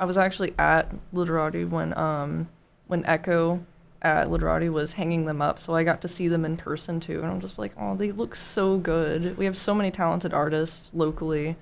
I 0.00 0.04
was 0.04 0.16
actually 0.16 0.54
at 0.58 0.92
Literati 1.12 1.64
when 1.64 1.96
um, 1.98 2.48
when 2.86 3.04
Echo 3.06 3.64
at 4.02 4.30
Literati 4.30 4.68
was 4.68 4.92
hanging 4.92 5.24
them 5.26 5.42
up, 5.42 5.60
so 5.60 5.74
I 5.74 5.82
got 5.84 6.00
to 6.02 6.08
see 6.08 6.28
them 6.28 6.44
in 6.44 6.56
person 6.56 7.00
too, 7.00 7.20
and 7.20 7.26
I'm 7.26 7.40
just 7.40 7.58
like, 7.58 7.72
oh, 7.78 7.96
they 7.96 8.12
look 8.12 8.34
so 8.34 8.78
good. 8.78 9.36
We 9.36 9.44
have 9.44 9.56
so 9.56 9.74
many 9.74 9.90
talented 9.90 10.32
artists 10.32 10.90
locally, 10.94 11.56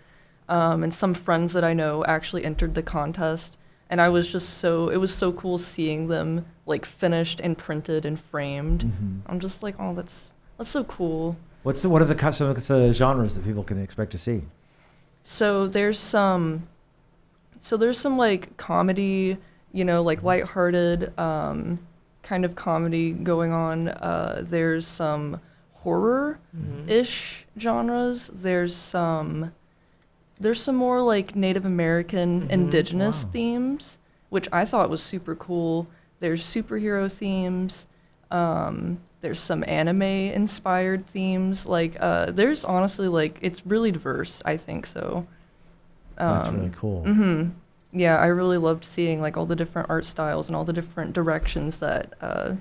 um, 0.48 0.82
and 0.82 0.92
some 0.92 1.14
friends 1.14 1.52
that 1.54 1.64
I 1.64 1.72
know 1.72 2.04
actually 2.04 2.44
entered 2.44 2.74
the 2.74 2.82
contest, 2.82 3.56
and 3.88 4.00
I 4.00 4.08
was 4.10 4.28
just 4.28 4.58
so 4.58 4.88
it 4.88 4.98
was 4.98 5.14
so 5.14 5.32
cool 5.32 5.58
seeing 5.58 6.08
them 6.08 6.44
like 6.66 6.84
finished 6.84 7.40
and 7.40 7.56
printed 7.56 8.04
and 8.04 8.18
framed. 8.20 8.82
I'm 9.26 9.40
just 9.40 9.62
like, 9.62 9.76
oh, 9.78 9.94
that's 9.94 10.32
that's 10.58 10.70
so 10.70 10.84
cool. 10.84 11.36
What's 11.66 11.82
the 11.82 11.88
what 11.88 12.00
are 12.00 12.04
the 12.04 12.30
some 12.32 12.48
of 12.48 12.64
the 12.68 12.92
genres 12.92 13.34
that 13.34 13.44
people 13.44 13.64
can 13.64 13.82
expect 13.82 14.12
to 14.12 14.18
see? 14.18 14.42
So 15.24 15.66
there's 15.66 15.98
some, 15.98 16.68
so 17.60 17.76
there's 17.76 17.98
some 17.98 18.16
like 18.16 18.56
comedy, 18.56 19.36
you 19.72 19.84
know, 19.84 20.00
like 20.00 20.22
lighthearted, 20.22 21.18
um, 21.18 21.80
kind 22.22 22.44
of 22.44 22.54
comedy 22.54 23.10
going 23.10 23.50
on. 23.50 23.88
Uh, 23.88 24.44
there's 24.44 24.86
some 24.86 25.40
horror-ish 25.74 27.46
genres. 27.58 28.30
There's 28.32 28.76
some, 28.76 29.52
there's 30.38 30.62
some 30.62 30.76
more 30.76 31.02
like 31.02 31.34
Native 31.34 31.66
American, 31.66 32.48
indigenous 32.48 33.24
Wow. 33.24 33.30
themes, 33.32 33.98
which 34.28 34.48
I 34.52 34.64
thought 34.64 34.88
was 34.88 35.02
super 35.02 35.34
cool. 35.34 35.88
There's 36.20 36.44
superhero 36.44 37.10
themes. 37.10 37.88
Um, 38.30 38.98
there's 39.20 39.40
some 39.40 39.64
anime-inspired 39.66 41.06
themes. 41.08 41.66
Like, 41.66 41.96
uh, 42.00 42.30
there's 42.30 42.64
honestly 42.64 43.08
like 43.08 43.38
it's 43.40 43.64
really 43.66 43.90
diverse. 43.90 44.42
I 44.44 44.56
think 44.56 44.86
so. 44.86 45.26
That's 46.16 46.48
Um, 46.48 46.56
really 46.56 46.72
cool. 46.76 47.02
hmm 47.04 47.48
Yeah, 47.92 48.16
I 48.18 48.26
really 48.26 48.58
loved 48.58 48.84
seeing 48.84 49.20
like 49.20 49.36
all 49.36 49.46
the 49.46 49.56
different 49.56 49.88
art 49.90 50.04
styles 50.04 50.48
and 50.48 50.56
all 50.56 50.64
the 50.64 50.72
different 50.72 51.12
directions 51.12 51.78
that 51.78 52.12
uh, 52.20 52.52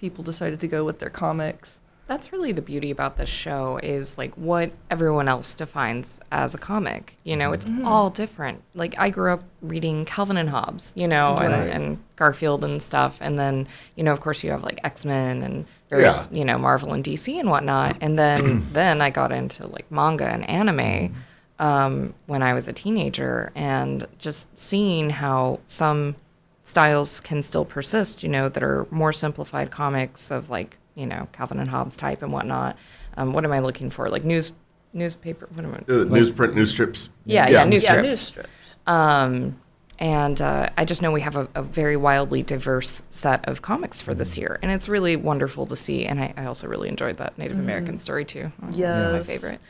people 0.00 0.22
decided 0.24 0.60
to 0.60 0.68
go 0.68 0.84
with 0.84 0.98
their 0.98 1.10
comics. 1.10 1.78
That's 2.06 2.32
really 2.32 2.52
the 2.52 2.60
beauty 2.62 2.90
about 2.90 3.16
this 3.16 3.28
show 3.28 3.78
is 3.82 4.18
like 4.18 4.34
what 4.36 4.70
everyone 4.90 5.28
else 5.28 5.54
defines 5.54 6.20
as 6.30 6.54
a 6.54 6.58
comic. 6.58 7.16
You 7.24 7.36
know, 7.36 7.52
it's 7.52 7.66
all 7.84 8.10
different. 8.10 8.62
Like 8.74 8.94
I 8.98 9.08
grew 9.10 9.32
up 9.32 9.42
reading 9.62 10.04
Calvin 10.04 10.36
and 10.36 10.50
Hobbes, 10.50 10.92
you 10.94 11.08
know, 11.08 11.34
Right. 11.34 11.50
and, 11.50 11.70
and 11.70 11.98
Garfield 12.16 12.62
and 12.64 12.82
stuff, 12.82 13.18
and 13.20 13.38
then 13.38 13.66
you 13.96 14.04
know, 14.04 14.12
of 14.12 14.20
course, 14.20 14.44
you 14.44 14.50
have 14.50 14.62
like 14.62 14.80
X 14.84 15.04
Men 15.04 15.42
and 15.42 15.66
various, 15.90 16.28
Yeah. 16.30 16.38
you 16.38 16.44
know, 16.44 16.58
Marvel 16.58 16.92
and 16.92 17.02
DC 17.02 17.38
and 17.40 17.48
whatnot. 17.50 17.96
And 18.02 18.18
then 18.18 18.66
then 18.72 19.00
I 19.00 19.10
got 19.10 19.32
into 19.32 19.66
like 19.66 19.90
manga 19.90 20.26
and 20.26 20.48
anime 20.48 21.14
um, 21.58 22.14
when 22.26 22.42
I 22.42 22.52
was 22.52 22.68
a 22.68 22.72
teenager, 22.72 23.50
and 23.54 24.06
just 24.18 24.56
seeing 24.58 25.08
how 25.10 25.60
some 25.66 26.16
styles 26.64 27.20
can 27.20 27.42
still 27.42 27.64
persist, 27.64 28.22
you 28.22 28.28
know, 28.28 28.48
that 28.48 28.62
are 28.62 28.86
more 28.90 29.12
simplified 29.12 29.70
comics 29.70 30.30
of 30.30 30.50
like, 30.50 30.78
you 30.94 31.06
know, 31.06 31.28
Calvin 31.32 31.58
and 31.58 31.68
Hobbes 31.68 31.96
type 31.96 32.22
and 32.22 32.32
whatnot. 32.32 32.76
Um, 33.16 33.32
what 33.32 33.44
am 33.44 33.52
I 33.52 33.60
looking 33.60 33.90
for? 33.90 34.08
Like 34.08 34.24
news, 34.24 34.52
newspaper. 34.92 35.48
What 35.54 35.64
am 35.64 35.74
I? 35.74 35.78
Uh, 35.78 36.04
newsprint, 36.04 36.54
news 36.54 36.70
strips. 36.70 37.10
Yeah, 37.24 37.48
yeah, 37.48 37.64
news 37.64 37.84
yeah, 37.84 37.90
strips. 37.90 38.04
news 38.08 38.20
strips. 38.20 38.48
Um, 38.86 39.60
and 40.00 40.40
uh, 40.40 40.70
I 40.76 40.84
just 40.84 41.02
know 41.02 41.12
we 41.12 41.20
have 41.20 41.36
a, 41.36 41.48
a 41.54 41.62
very 41.62 41.96
wildly 41.96 42.42
diverse 42.42 43.04
set 43.10 43.48
of 43.48 43.62
comics 43.62 44.00
for 44.00 44.12
this 44.12 44.36
year, 44.36 44.58
and 44.62 44.72
it's 44.72 44.88
really 44.88 45.14
wonderful 45.14 45.66
to 45.66 45.76
see. 45.76 46.04
And 46.04 46.20
I, 46.20 46.34
I 46.36 46.44
also 46.46 46.66
really 46.66 46.88
enjoyed 46.88 47.16
that 47.18 47.38
Native 47.38 47.58
American 47.58 47.98
story 47.98 48.24
too. 48.24 48.50
That 48.60 49.04
was 49.04 49.04
my 49.04 49.20
favorite. 49.22 49.60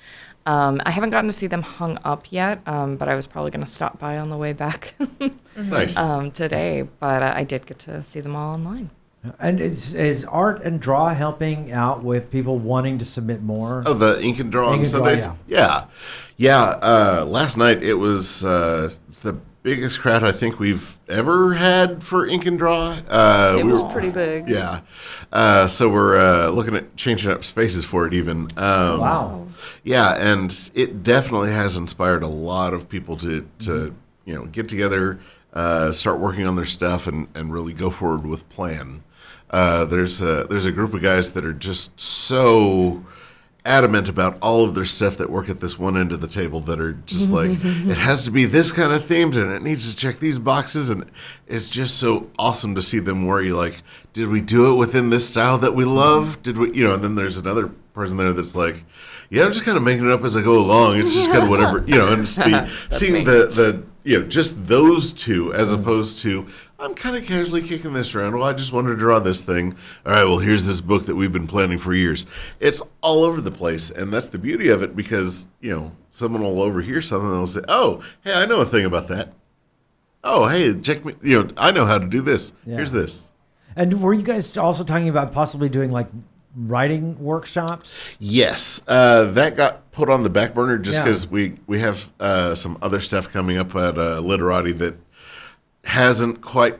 Um, 0.46 0.80
I 0.84 0.90
haven't 0.90 1.10
gotten 1.10 1.26
to 1.28 1.32
see 1.32 1.46
them 1.46 1.62
hung 1.62 1.98
up 2.04 2.26
yet, 2.30 2.60
um, 2.66 2.96
but 2.96 3.08
I 3.08 3.14
was 3.14 3.26
probably 3.26 3.50
going 3.50 3.64
to 3.64 3.70
stop 3.70 3.98
by 3.98 4.18
on 4.18 4.28
the 4.28 4.36
way 4.36 4.52
back 4.52 4.94
Nice. 5.56 5.96
um, 5.96 6.30
today. 6.30 6.82
But 7.00 7.22
uh, 7.22 7.32
I 7.34 7.44
did 7.44 7.66
get 7.66 7.78
to 7.80 8.02
see 8.02 8.20
them 8.20 8.36
all 8.36 8.52
online. 8.54 8.90
And 9.38 9.60
is, 9.60 9.94
is 9.94 10.24
art 10.26 10.62
and 10.62 10.80
draw 10.80 11.08
helping 11.14 11.72
out 11.72 12.02
with 12.04 12.30
people 12.30 12.58
wanting 12.58 12.98
to 12.98 13.04
submit 13.04 13.42
more? 13.42 13.82
Oh, 13.86 13.94
the 13.94 14.20
ink 14.22 14.38
and 14.40 14.52
draw 14.52 14.68
Ink 14.74 14.80
on 14.80 14.80
and 14.82 14.90
Draw, 14.92 15.16
Sundays. 15.16 15.28
yeah, 15.46 15.84
yeah. 16.36 16.62
Uh, 16.62 17.24
last 17.26 17.56
night 17.56 17.82
it 17.82 17.94
was 17.94 18.44
uh, 18.44 18.90
the 19.22 19.34
biggest 19.62 20.00
crowd 20.00 20.22
I 20.22 20.32
think 20.32 20.58
we've 20.58 20.98
ever 21.08 21.54
had 21.54 22.02
for 22.02 22.26
ink 22.26 22.44
and 22.44 22.58
draw. 22.58 22.98
Uh, 23.08 23.56
It 23.58 23.64
we 23.64 23.72
was 23.72 23.82
were- 23.82 23.88
pretty 23.88 24.10
big. 24.10 24.46
Yeah. 24.48 24.80
Uh, 25.32 25.68
so 25.68 25.88
we're 25.88 26.18
uh, 26.18 26.48
looking 26.50 26.76
at 26.76 26.94
changing 26.96 27.30
up 27.30 27.44
spaces 27.44 27.84
for 27.84 28.06
it 28.06 28.12
even. 28.12 28.42
Um, 28.58 29.00
wow. 29.00 29.46
Yeah, 29.82 30.14
and 30.16 30.54
it 30.74 31.02
definitely 31.02 31.50
has 31.50 31.76
inspired 31.76 32.22
a 32.22 32.28
lot 32.28 32.74
of 32.74 32.88
people 32.90 33.16
to, 33.18 33.48
to 33.60 33.94
you 34.26 34.34
know 34.34 34.44
get 34.46 34.68
together, 34.68 35.18
uh, 35.54 35.92
start 35.92 36.20
working 36.20 36.46
on 36.46 36.56
their 36.56 36.66
stuff, 36.66 37.06
and, 37.06 37.28
and 37.34 37.52
really 37.54 37.72
go 37.72 37.88
forward 37.90 38.26
with 38.26 38.46
plan. 38.50 39.02
Uh, 39.54 39.84
there's 39.84 40.20
a, 40.20 40.48
there's 40.50 40.64
a 40.64 40.72
group 40.72 40.92
of 40.94 41.00
guys 41.00 41.30
that 41.34 41.44
are 41.44 41.52
just 41.52 41.98
so 42.00 43.04
adamant 43.64 44.08
about 44.08 44.36
all 44.42 44.64
of 44.64 44.74
their 44.74 44.84
stuff 44.84 45.16
that 45.16 45.30
work 45.30 45.48
at 45.48 45.60
this 45.60 45.78
one 45.78 45.96
end 45.96 46.10
of 46.10 46.20
the 46.20 46.26
table 46.26 46.60
that 46.60 46.80
are 46.80 46.94
just 47.06 47.30
like 47.30 47.50
it 47.62 47.96
has 47.96 48.24
to 48.24 48.32
be 48.32 48.46
this 48.46 48.72
kind 48.72 48.92
of 48.92 49.00
themed 49.04 49.40
and 49.40 49.52
it 49.52 49.62
needs 49.62 49.88
to 49.88 49.96
check 49.96 50.18
these 50.18 50.40
boxes. 50.40 50.90
And 50.90 51.08
it's 51.46 51.68
just 51.68 51.98
so 51.98 52.28
awesome 52.36 52.74
to 52.74 52.82
see 52.82 52.98
them 52.98 53.26
worry 53.26 53.52
like 53.52 53.84
did 54.12 54.26
we 54.26 54.40
do 54.40 54.72
it 54.72 54.74
within 54.74 55.10
this 55.10 55.28
style 55.28 55.56
that 55.58 55.76
we 55.76 55.84
love? 55.84 56.42
Did 56.42 56.58
we 56.58 56.74
you 56.74 56.88
know 56.88 56.94
and 56.94 57.04
then 57.04 57.14
there's 57.14 57.36
another 57.36 57.68
person 57.94 58.16
there 58.16 58.32
that's 58.32 58.56
like 58.56 58.84
yeah 59.30 59.44
i'm 59.44 59.52
just 59.52 59.64
kind 59.64 59.76
of 59.76 59.84
making 59.84 60.04
it 60.04 60.10
up 60.10 60.24
as 60.24 60.36
i 60.36 60.42
go 60.42 60.58
along. 60.58 60.98
It's 60.98 61.14
just 61.14 61.30
kind 61.30 61.44
of 61.44 61.48
whatever 61.48 61.84
you 61.86 61.94
know 61.94 62.12
and 62.12 62.26
just 62.26 62.38
the, 62.38 62.68
seeing 62.90 63.12
me. 63.12 63.24
the 63.24 63.46
the 63.46 63.84
you 64.02 64.18
know 64.18 64.26
just 64.26 64.66
those 64.66 65.12
two 65.12 65.54
as 65.54 65.70
opposed 65.70 66.18
to 66.22 66.48
i'm 66.84 66.94
kind 66.94 67.16
of 67.16 67.24
casually 67.24 67.62
kicking 67.62 67.92
this 67.94 68.14
around. 68.14 68.34
Well 68.36 68.46
i 68.46 68.52
just 68.52 68.72
wanted 68.72 68.90
to 68.90 68.96
draw 68.96 69.18
this 69.18 69.40
thing. 69.40 69.74
All 70.04 70.12
right 70.12 70.24
well 70.24 70.38
here's 70.38 70.64
this 70.64 70.80
book 70.80 71.06
that 71.06 71.14
we've 71.14 71.32
been 71.32 71.46
planning 71.46 71.78
for 71.78 71.94
years. 71.94 72.26
It's 72.60 72.82
all 73.00 73.24
over 73.24 73.40
the 73.40 73.50
place 73.50 73.90
and 73.90 74.12
that's 74.12 74.26
the 74.28 74.38
beauty 74.38 74.68
of 74.68 74.82
it 74.82 74.94
because 74.94 75.48
you 75.60 75.70
know 75.70 75.92
someone 76.10 76.42
will 76.42 76.60
overhear 76.62 77.00
something 77.02 77.28
and 77.28 77.36
they'll 77.38 77.46
say 77.46 77.62
oh 77.68 78.02
hey 78.22 78.34
i 78.34 78.46
know 78.46 78.60
a 78.60 78.66
thing 78.66 78.84
about 78.84 79.08
that. 79.08 79.32
Oh 80.22 80.46
hey 80.46 80.78
check 80.80 81.04
me 81.04 81.14
you 81.22 81.42
know 81.42 81.50
i 81.56 81.70
know 81.70 81.86
how 81.86 81.98
to 81.98 82.06
do 82.06 82.20
this. 82.20 82.52
Yeah. 82.66 82.76
here's 82.76 82.92
this. 82.92 83.30
And 83.76 84.00
were 84.00 84.14
you 84.14 84.22
guys 84.22 84.56
also 84.56 84.84
talking 84.84 85.08
about 85.08 85.32
possibly 85.32 85.68
doing 85.68 85.90
like 85.90 86.06
writing 86.56 87.18
workshops? 87.18 87.92
Yes, 88.20 88.80
uh, 88.86 89.24
that 89.32 89.56
got 89.56 89.90
put 89.90 90.08
on 90.08 90.22
the 90.22 90.30
back 90.30 90.54
burner 90.54 90.78
just 90.78 90.98
Yeah. 90.98 91.04
because 91.04 91.26
we 91.26 91.56
we 91.66 91.80
have 91.80 92.10
uh, 92.20 92.54
some 92.54 92.78
other 92.82 93.00
stuff 93.00 93.32
coming 93.32 93.56
up 93.56 93.74
at 93.74 93.98
uh, 93.98 94.20
Literati 94.20 94.72
that 94.72 94.94
hasn't 95.84 96.40
quite 96.40 96.78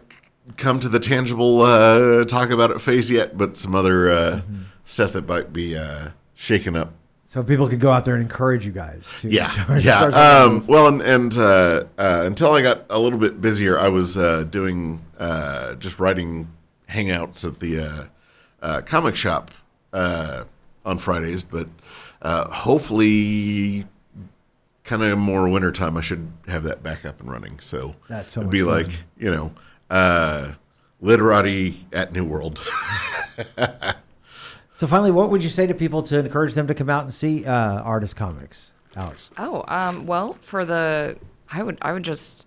come 0.57 0.81
to 0.81 0.89
the 0.89 1.01
tangible 1.01 1.63
uh, 1.63 2.25
talk 2.25 2.51
about 2.51 2.71
it 2.71 2.81
phase 2.81 3.11
yet, 3.11 3.37
but 3.39 3.57
some 3.57 3.75
other 3.75 4.11
uh, 4.11 4.41
stuff 4.85 5.13
that 5.13 5.27
might 5.27 5.53
be 5.53 5.77
uh, 5.77 6.11
shaken 6.35 6.77
up. 6.77 6.93
So 7.29 7.43
people 7.43 7.69
could 7.69 7.81
go 7.81 7.91
out 7.91 8.05
there 8.05 8.15
and 8.15 8.23
encourage 8.23 8.65
you 8.65 8.71
guys. 8.73 9.07
To 9.23 9.29
Yeah, 9.31 9.49
start- 9.65 9.83
yeah. 9.83 10.11
start 10.11 10.15
Um, 10.15 10.67
well, 10.69 10.87
and, 10.87 11.01
and 11.03 11.37
uh, 11.37 11.85
uh, 11.99 12.23
until 12.25 12.53
I 12.55 12.63
got 12.63 12.85
a 12.91 12.99
little 12.99 13.19
bit 13.19 13.41
busier, 13.41 13.79
I 13.79 13.89
was 13.89 14.17
uh, 14.17 14.45
doing 14.45 15.05
uh, 15.19 15.75
just 15.75 15.99
writing 15.99 16.49
hangouts 16.89 17.45
at 17.45 17.59
the 17.59 17.81
uh, 17.81 18.05
uh, 18.63 18.81
comic 18.83 19.17
shop 19.17 19.51
uh, 19.93 20.45
on 20.85 20.99
Fridays. 20.99 21.43
But 21.43 21.67
uh, 22.23 22.49
hopefully, 22.51 23.87
kind 24.85 25.03
of 25.03 25.19
more 25.19 25.49
wintertime, 25.49 25.97
I 25.97 26.01
should 26.01 26.31
have 26.47 26.63
that 26.65 26.83
back 26.83 27.05
up 27.05 27.21
and 27.21 27.31
running. 27.31 27.59
So 27.61 27.97
That's 28.09 28.33
so 28.33 28.41
it'd 28.41 28.51
be 28.51 28.63
much 28.63 28.87
like 28.87 28.97
you 29.19 29.31
know, 29.31 29.53
uh, 29.91 30.53
literati 31.01 31.87
at 31.93 32.13
New 32.13 32.25
World. 32.25 32.61
So 34.77 34.89
finally, 34.89 35.13
what 35.13 35.31
would 35.31 35.43
you 35.45 35.51
say 35.51 35.67
to 35.67 35.75
people 35.75 36.03
to 36.05 36.19
encourage 36.19 36.55
them 36.55 36.67
to 36.67 36.75
come 36.75 36.91
out 36.91 37.05
and 37.05 37.15
see 37.15 37.47
uh, 37.47 37.53
artist 37.53 38.17
comics, 38.17 38.73
Alex? 38.97 39.31
Oh, 39.39 39.65
um, 39.69 40.05
well, 40.07 40.37
for 40.41 40.65
the 40.65 41.17
I 41.51 41.63
would 41.63 41.79
I 41.81 41.93
would 41.93 42.03
just 42.03 42.45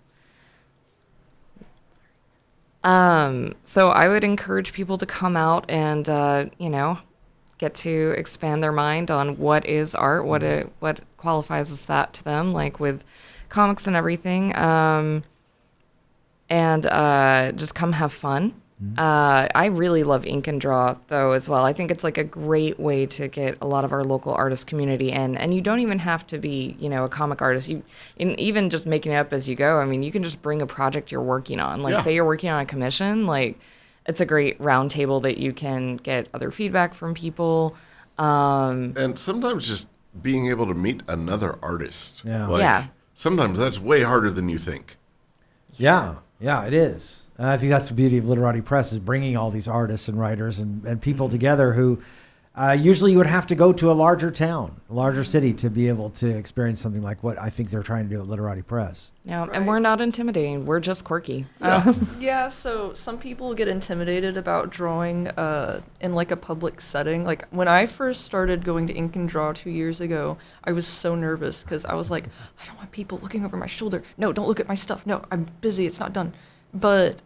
um 2.84 3.54
so 3.64 3.88
I 3.88 4.08
would 4.08 4.24
encourage 4.24 4.72
people 4.72 4.98
to 4.98 5.06
come 5.06 5.36
out 5.36 5.64
and 5.70 6.06
uh, 6.08 6.44
you 6.58 6.68
know, 6.68 6.98
get 7.58 7.74
to 7.74 8.14
expand 8.16 8.62
their 8.62 8.72
mind 8.72 9.10
on 9.10 9.36
what 9.38 9.66
is 9.66 9.94
art, 9.94 10.24
what 10.24 10.42
it 10.42 10.70
what 10.80 11.00
qualifies 11.16 11.70
as 11.70 11.84
that 11.86 12.12
to 12.14 12.24
them, 12.24 12.52
like 12.52 12.78
with 12.80 13.04
comics 13.48 13.86
and 13.86 13.94
everything. 13.96 14.56
Um 14.56 15.24
and 16.50 16.86
uh, 16.86 17.52
just 17.52 17.74
come 17.74 17.92
have 17.92 18.12
fun. 18.12 18.54
Uh, 18.96 19.48
I 19.56 19.66
really 19.66 20.04
love 20.04 20.24
ink 20.24 20.46
and 20.46 20.60
draw 20.60 20.94
though 21.08 21.32
as 21.32 21.48
well. 21.48 21.64
I 21.64 21.72
think 21.72 21.90
it's 21.90 22.04
like 22.04 22.16
a 22.16 22.22
great 22.22 22.78
way 22.78 23.06
to 23.06 23.26
get 23.26 23.58
a 23.60 23.66
lot 23.66 23.84
of 23.84 23.90
our 23.90 24.04
local 24.04 24.32
artist 24.32 24.68
community 24.68 25.10
in, 25.10 25.36
and 25.36 25.52
you 25.52 25.60
don't 25.60 25.80
even 25.80 25.98
have 25.98 26.24
to 26.28 26.38
be, 26.38 26.76
you 26.78 26.88
know, 26.88 27.04
a 27.04 27.08
comic 27.08 27.42
artist. 27.42 27.68
You, 27.68 27.82
in, 28.18 28.38
even 28.38 28.70
just 28.70 28.86
making 28.86 29.10
it 29.12 29.16
up 29.16 29.32
as 29.32 29.48
you 29.48 29.56
go. 29.56 29.80
I 29.80 29.84
mean, 29.84 30.04
you 30.04 30.12
can 30.12 30.22
just 30.22 30.40
bring 30.42 30.62
a 30.62 30.66
project 30.66 31.10
you're 31.10 31.20
working 31.20 31.58
on. 31.58 31.80
Like, 31.80 31.94
Yeah. 31.94 32.00
say 32.02 32.14
you're 32.14 32.24
working 32.24 32.50
on 32.50 32.60
a 32.60 32.66
commission, 32.66 33.26
like 33.26 33.58
it's 34.08 34.20
a 34.20 34.26
great 34.26 34.58
roundtable 34.58 35.22
that 35.22 35.38
you 35.38 35.52
can 35.52 35.96
get 35.96 36.26
other 36.34 36.50
feedback 36.50 36.94
from 36.94 37.14
people. 37.14 37.76
Um, 38.16 38.94
and 38.96 39.16
sometimes 39.18 39.68
just 39.68 39.86
being 40.20 40.48
able 40.48 40.66
to 40.66 40.74
meet 40.74 41.02
another 41.06 41.58
artist. 41.62 42.22
Yeah. 42.24 42.48
Like, 42.48 42.60
Yeah. 42.62 42.86
Sometimes 43.14 43.58
that's 43.58 43.80
way 43.80 44.02
harder 44.02 44.30
than 44.30 44.48
you 44.48 44.58
think. 44.58 44.96
Yeah, 45.76 46.16
yeah, 46.38 46.64
it 46.64 46.72
is. 46.72 47.22
And 47.36 47.48
I 47.48 47.56
think 47.56 47.70
that's 47.70 47.88
the 47.88 47.94
beauty 47.94 48.16
of 48.18 48.28
Literati 48.28 48.60
Press 48.60 48.92
is 48.92 49.00
bringing 49.00 49.36
all 49.36 49.50
these 49.50 49.66
artists 49.66 50.06
and 50.06 50.18
writers 50.18 50.60
and, 50.60 50.84
and 50.84 51.00
people 51.02 51.28
together 51.28 51.72
who 51.72 52.00
uh, 52.60 52.72
usually 52.72 53.12
you 53.12 53.18
would 53.18 53.26
have 53.26 53.46
to 53.46 53.54
go 53.54 53.72
to 53.72 53.90
a 53.90 53.94
larger 53.94 54.30
town, 54.30 54.80
a 54.90 54.94
larger 54.94 55.22
city 55.22 55.52
to 55.54 55.70
be 55.70 55.86
able 55.88 56.10
to 56.10 56.26
experience 56.28 56.80
something 56.80 57.02
like 57.02 57.22
what 57.22 57.38
I 57.38 57.50
think 57.50 57.70
they're 57.70 57.82
trying 57.82 58.08
to 58.08 58.14
do 58.14 58.20
at 58.20 58.26
Literati 58.26 58.62
Press. 58.62 59.12
yeah, 59.24 59.40
Right. 59.44 59.50
and 59.54 59.66
we're 59.66 59.78
not 59.78 60.00
intimidating. 60.00 60.66
We're 60.66 60.80
just 60.80 61.04
quirky. 61.04 61.46
Yeah. 61.60 61.92
Yeah, 62.18 62.48
so 62.48 62.94
some 62.94 63.18
people 63.18 63.54
get 63.54 63.68
intimidated 63.68 64.36
about 64.36 64.70
drawing 64.70 65.28
uh, 65.28 65.80
in 66.00 66.14
like 66.14 66.30
a 66.30 66.36
public 66.36 66.80
setting. 66.80 67.24
Like 67.24 67.46
when 67.50 67.68
I 67.68 67.86
first 67.86 68.22
started 68.24 68.64
going 68.64 68.86
to 68.88 68.92
Ink 68.92 69.14
and 69.16 69.28
Draw 69.28 69.52
two 69.52 69.70
years 69.70 70.00
ago, 70.00 70.36
I 70.64 70.72
was 70.72 70.86
so 70.86 71.14
nervous 71.14 71.62
because 71.62 71.84
I 71.84 71.94
was 71.94 72.10
like, 72.10 72.24
I 72.60 72.66
don't 72.66 72.76
want 72.76 72.90
people 72.90 73.18
looking 73.22 73.44
over 73.44 73.56
my 73.56 73.66
shoulder. 73.68 74.02
No, 74.16 74.32
don't 74.32 74.48
look 74.48 74.60
at 74.60 74.66
my 74.68 74.74
stuff. 74.74 75.06
No, 75.06 75.24
I'm 75.30 75.46
busy. 75.60 75.86
It's 75.86 76.00
not 76.00 76.12
done. 76.12 76.34
But 76.74 77.22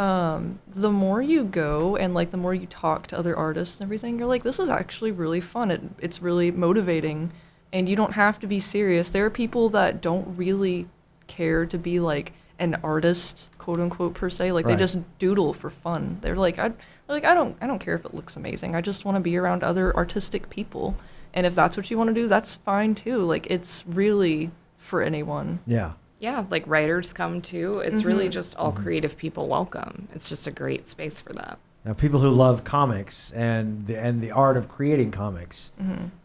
um, 0.00 0.60
the 0.66 0.90
more 0.90 1.20
you 1.20 1.44
go 1.44 1.94
and 1.94 2.14
like 2.14 2.30
the 2.30 2.38
more 2.38 2.54
you 2.54 2.66
talk 2.66 3.06
to 3.08 3.18
other 3.18 3.36
artists 3.36 3.78
and 3.78 3.86
everything, 3.86 4.18
you're 4.18 4.26
like, 4.28 4.42
this 4.42 4.58
is 4.58 4.70
actually 4.70 5.12
really 5.12 5.42
fun. 5.42 5.70
It, 5.70 5.82
it's 6.00 6.22
really 6.22 6.50
motivating, 6.50 7.32
and 7.70 7.86
you 7.86 7.96
don't 7.96 8.14
have 8.14 8.38
to 8.40 8.46
be 8.46 8.60
serious. 8.60 9.10
There 9.10 9.26
are 9.26 9.30
people 9.30 9.68
that 9.70 10.00
don't 10.00 10.36
really 10.38 10.88
care 11.26 11.66
to 11.66 11.76
be 11.76 12.00
like 12.00 12.32
an 12.58 12.78
artist, 12.82 13.50
quote 13.58 13.78
unquote, 13.78 14.14
per 14.14 14.30
se. 14.30 14.52
Like 14.52 14.64
Right. 14.64 14.72
they 14.72 14.78
just 14.78 14.98
doodle 15.18 15.52
for 15.52 15.68
fun. 15.68 16.16
They're 16.22 16.34
like, 16.36 16.58
I, 16.58 16.68
they're 16.68 16.76
like, 17.08 17.24
I 17.26 17.34
don't, 17.34 17.56
I 17.60 17.66
don't 17.66 17.78
care 17.78 17.94
if 17.94 18.06
it 18.06 18.14
looks 18.14 18.36
amazing. 18.36 18.74
I 18.74 18.80
just 18.80 19.04
want 19.04 19.16
to 19.16 19.20
be 19.20 19.36
around 19.36 19.62
other 19.62 19.94
artistic 19.94 20.48
people, 20.48 20.96
and 21.34 21.44
if 21.44 21.54
that's 21.54 21.76
what 21.76 21.90
you 21.90 21.98
want 21.98 22.08
to 22.08 22.14
do, 22.14 22.26
that's 22.26 22.54
fine 22.54 22.94
too. 22.94 23.18
Like 23.18 23.46
it's 23.50 23.84
really 23.86 24.50
for 24.78 25.02
anyone. 25.02 25.58
Yeah. 25.66 25.92
Yeah, 26.20 26.44
like 26.50 26.64
writers 26.66 27.12
come 27.12 27.40
too. 27.40 27.78
It's 27.80 28.04
really 28.04 28.24
Mm-hmm. 28.26 28.32
just 28.32 28.54
all 28.56 28.72
creative 28.72 29.16
people 29.16 29.48
welcome. 29.48 30.06
It's 30.14 30.28
just 30.28 30.46
a 30.46 30.50
great 30.50 30.86
space 30.86 31.20
for 31.20 31.32
that. 31.32 31.58
Now, 31.82 31.94
people 31.94 32.20
who 32.20 32.28
love 32.28 32.62
comics 32.62 33.32
and 33.32 33.86
the, 33.86 33.98
and 33.98 34.20
the 34.20 34.32
art 34.32 34.58
of 34.58 34.68
creating 34.68 35.12
comics 35.12 35.70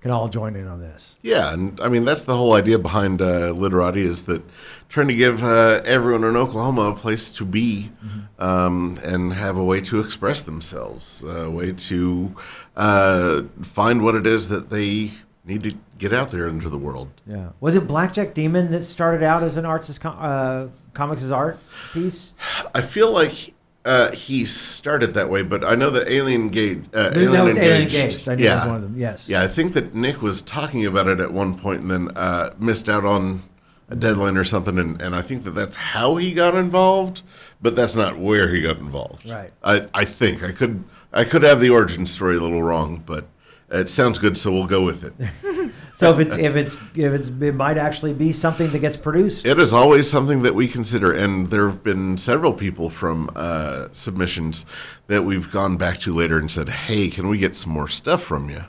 can 0.01 0.11
all 0.11 0.27
join 0.27 0.53
in 0.57 0.67
on 0.67 0.81
this. 0.81 1.15
Yeah, 1.21 1.53
and 1.53 1.79
I 1.79 1.87
mean 1.87 2.03
that's 2.03 2.23
the 2.23 2.35
whole 2.35 2.51
idea 2.51 2.77
behind 2.77 3.21
uh, 3.21 3.51
Literati 3.51 4.01
is 4.01 4.23
that 4.23 4.41
trying 4.89 5.07
to 5.07 5.15
give 5.15 5.41
uh, 5.45 5.81
everyone 5.85 6.25
in 6.25 6.35
Oklahoma 6.35 6.89
a 6.91 6.95
place 6.95 7.31
to 7.31 7.45
be 7.45 7.89
um, 8.37 8.97
and 9.01 9.31
have 9.33 9.55
a 9.55 9.63
way 9.63 9.79
to 9.79 10.01
express 10.01 10.41
themselves, 10.41 11.23
a 11.23 11.49
way 11.49 11.71
to 11.71 12.35
uh, 12.75 13.43
find 13.61 14.01
what 14.03 14.15
it 14.15 14.27
is 14.27 14.49
that 14.49 14.69
they 14.69 15.13
need 15.45 15.63
to 15.63 15.75
get 15.97 16.11
out 16.13 16.31
there 16.31 16.47
into 16.47 16.69
the 16.69 16.77
world. 16.77 17.09
Yeah. 17.27 17.49
Was 17.59 17.75
it 17.75 17.87
Blackjack 17.87 18.33
Demon 18.33 18.71
that 18.71 18.83
started 18.83 19.23
out 19.23 19.43
as 19.43 19.57
an 19.57 19.65
arts 19.65 19.89
as 19.89 19.99
com- 19.99 20.17
uh, 20.19 20.67
comics 20.93 21.21
as 21.23 21.31
art 21.31 21.59
piece? 21.93 22.33
I 22.73 22.81
feel 22.81 23.11
like 23.11 23.53
uh, 23.85 24.11
he 24.11 24.45
started 24.45 25.13
that 25.13 25.29
way, 25.29 25.43
but 25.43 25.63
I 25.63 25.75
know 25.75 25.91
that 25.91 26.07
Alien 26.11 26.49
Gate, 26.49 26.85
uh, 26.93 27.09
That 27.09 27.17
Alien 27.17 27.45
was 27.45 27.57
Alien 27.57 27.81
Engaged, 27.83 27.95
Engaged. 27.95 28.29
I 28.29 28.35
knew 28.35 28.43
yeah, 28.43 28.55
that 28.55 28.61
was 28.61 28.67
one 28.67 28.75
of 28.77 28.81
them. 28.81 28.97
Yes. 28.97 29.29
yeah. 29.29 29.43
I 29.43 29.47
think 29.47 29.73
that 29.73 29.93
Nick 29.93 30.21
was 30.21 30.41
talking 30.41 30.85
about 30.85 31.07
it 31.07 31.19
at 31.19 31.31
one 31.31 31.57
point 31.57 31.81
and 31.81 31.91
then 31.91 32.17
uh, 32.17 32.55
missed 32.57 32.89
out 32.89 33.05
on 33.05 33.43
a 33.87 33.95
deadline 33.95 34.35
or 34.37 34.43
something, 34.43 34.79
and, 34.79 34.99
and 34.99 35.15
I 35.15 35.21
think 35.21 35.43
that 35.43 35.51
that's 35.51 35.75
how 35.75 36.15
he 36.15 36.33
got 36.33 36.55
involved, 36.55 37.21
but 37.61 37.75
that's 37.75 37.95
not 37.95 38.17
where 38.17 38.53
he 38.53 38.61
got 38.61 38.77
involved. 38.77 39.29
Right. 39.29 39.51
I, 39.63 39.87
I 39.93 40.05
think 40.05 40.41
I 40.41 40.51
could 40.51 40.83
I 41.13 41.23
could 41.23 41.43
have 41.43 41.61
the 41.61 41.69
origin 41.69 42.07
story 42.07 42.35
a 42.35 42.39
little 42.39 42.63
wrong, 42.63 43.03
but 43.05 43.27
it 43.69 43.89
sounds 43.89 44.19
good, 44.19 44.37
so 44.37 44.51
we'll 44.51 44.67
go 44.67 44.83
with 44.83 45.03
it. 45.03 45.71
So 45.97 46.11
if 46.11 46.19
it's 46.19 46.35
if 46.35 46.55
it's 46.57 46.75
if 46.93 47.13
it's 47.13 47.29
it 47.29 47.55
might 47.55 47.77
actually 47.77 48.13
be 48.13 48.33
something 48.33 48.69
that 48.71 48.79
gets 48.79 48.97
produced. 48.97 49.45
It 49.45 49.57
is 49.59 49.71
always 49.71 50.09
something 50.09 50.41
that 50.41 50.53
we 50.53 50.67
consider, 50.67 51.13
and 51.13 51.49
there 51.49 51.67
have 51.67 51.83
been 51.83 52.17
several 52.17 52.51
people 52.51 52.89
from 52.89 53.31
uh, 53.33 53.87
submissions 53.93 54.65
that 55.07 55.23
we've 55.23 55.49
gone 55.49 55.77
back 55.77 55.99
to 55.99 56.13
later 56.13 56.37
and 56.37 56.51
said, 56.51 56.67
"Hey, 56.67 57.07
can 57.09 57.29
we 57.29 57.37
get 57.37 57.55
some 57.55 57.71
more 57.71 57.87
stuff 57.87 58.21
from 58.21 58.49
you?" 58.49 58.65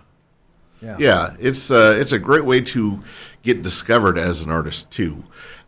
Yeah. 0.81 0.97
Yeah, 1.01 1.37
it's 1.41 1.71
uh, 1.73 1.97
it's 1.99 2.13
a 2.13 2.19
great 2.21 2.45
way 2.45 2.61
to 2.61 3.01
get 3.43 3.61
discovered 3.61 4.19
as 4.19 4.43
an 4.43 4.51
artist 4.51 4.93
too. 4.93 5.25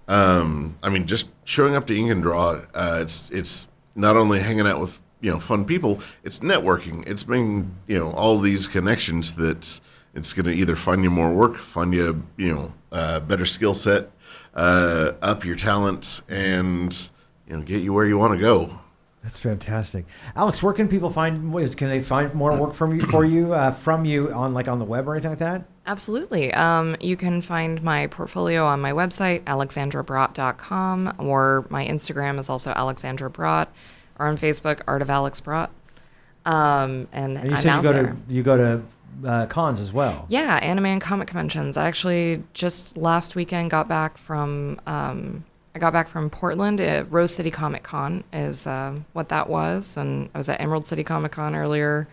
Um, 0.07 0.79
I 0.81 0.91
mean, 0.91 1.09
just 1.09 1.29
showing 1.45 1.75
up 1.75 1.89
to 1.89 1.97
Ink 1.97 2.11
and 2.11 2.23
Draw, 2.23 2.61
uh, 2.73 2.99
it's 3.03 3.31
it's 3.31 3.67
not 3.97 4.17
only 4.17 4.39
hanging 4.39 4.67
out 4.67 4.81
with 4.81 5.01
you 5.21 5.31
know 5.31 5.41
fun 5.41 5.65
people, 5.65 6.01
it's 6.25 6.41
networking. 6.41 7.07
It's 7.09 7.27
making 7.27 7.75
you 7.87 7.99
know 7.99 8.13
all 8.13 8.39
these 8.41 8.67
connections 8.67 9.35
that 9.37 9.81
it's 10.15 10.33
going 10.33 10.47
to 10.47 10.53
either 10.53 10.77
find 10.77 11.03
you 11.05 11.11
more 11.11 11.33
work, 11.33 11.57
find 11.59 11.93
you 11.93 12.23
you 12.37 12.55
know 12.55 12.73
a 12.93 13.21
better 13.21 13.47
skill 13.47 13.75
set, 13.75 14.11
uh, 14.55 15.13
up 15.23 15.45
your 15.45 15.57
talent, 15.57 16.21
and 16.29 17.11
you 17.49 17.57
know 17.57 17.63
get 17.63 17.83
you 17.83 17.93
where 17.93 18.07
you 18.07 18.17
want 18.19 18.35
to 18.35 18.39
go. 18.41 18.79
That's 19.23 19.41
fantastic, 19.41 20.07
Alex. 20.37 20.63
Where 20.63 20.73
can 20.73 20.87
people 20.89 21.11
find? 21.11 21.53
is- 21.59 21.75
Can 21.75 21.89
they 21.89 22.01
find 22.01 22.33
more 22.35 22.57
work 22.57 22.73
from 22.73 22.95
you 22.95 23.03
for 23.03 23.25
you 23.25 23.53
uh, 23.53 23.73
from 23.73 24.05
you 24.05 24.33
on 24.33 24.55
like 24.55 24.69
on 24.69 24.79
the 24.79 24.85
web 24.85 25.09
or 25.09 25.15
anything 25.15 25.31
like 25.31 25.41
that? 25.41 25.65
Absolutely. 25.87 26.53
Um, 26.55 26.97
you 27.01 27.17
can 27.17 27.41
find 27.43 27.83
my 27.83 28.07
portfolio 28.07 28.65
on 28.65 28.81
my 28.81 28.93
website, 28.93 29.43
alexandrabrot.com, 29.45 31.15
or 31.19 31.67
my 31.71 31.87
Instagram 31.87 32.39
is 32.39 32.49
also 32.49 32.73
Alexandra 32.73 33.31
Brot, 33.31 33.69
or 34.19 34.27
on 34.27 34.37
Facebook, 34.37 34.81
Art 34.87 35.03
of 35.03 35.11
Alex 35.11 35.41
Brot. 35.41 35.71
Um, 36.45 37.09
and 37.13 37.37
And 37.39 37.51
you 37.51 37.57
I'm 37.57 37.63
said 37.63 37.77
you 37.77 37.83
go 37.83 37.93
there. 37.93 38.07
to 38.07 38.17
you 38.35 38.43
go 38.43 38.57
to 38.57 38.83
uh, 39.29 39.47
cons 39.47 39.81
as 39.81 39.93
well. 39.93 40.27
Yeah, 40.29 40.57
anime 40.63 40.87
and 40.87 41.01
comic 41.01 41.29
conventions. 41.29 41.77
I 41.77 41.87
actually 41.87 42.43
just 42.55 42.97
last 42.97 43.35
weekend 43.37 43.71
got 43.71 43.89
back 43.89 44.17
from 44.17 44.81
um, 44.87 45.45
I 45.75 45.79
got 45.79 45.93
back 45.93 46.09
from 46.09 46.31
Portland. 46.31 46.81
Uh, 46.81 47.05
Rose 47.11 47.35
City 47.35 47.51
Comic 47.51 47.83
Con 47.83 48.25
is 48.33 48.67
uh, 48.67 48.95
what 49.13 49.29
that 49.29 49.49
was, 49.49 49.97
and 49.97 50.31
I 50.35 50.39
was 50.39 50.49
at 50.49 50.61
Emerald 50.61 50.87
City 50.87 51.05
Comic 51.05 51.33
Con 51.33 51.55
earlier, 51.55 52.09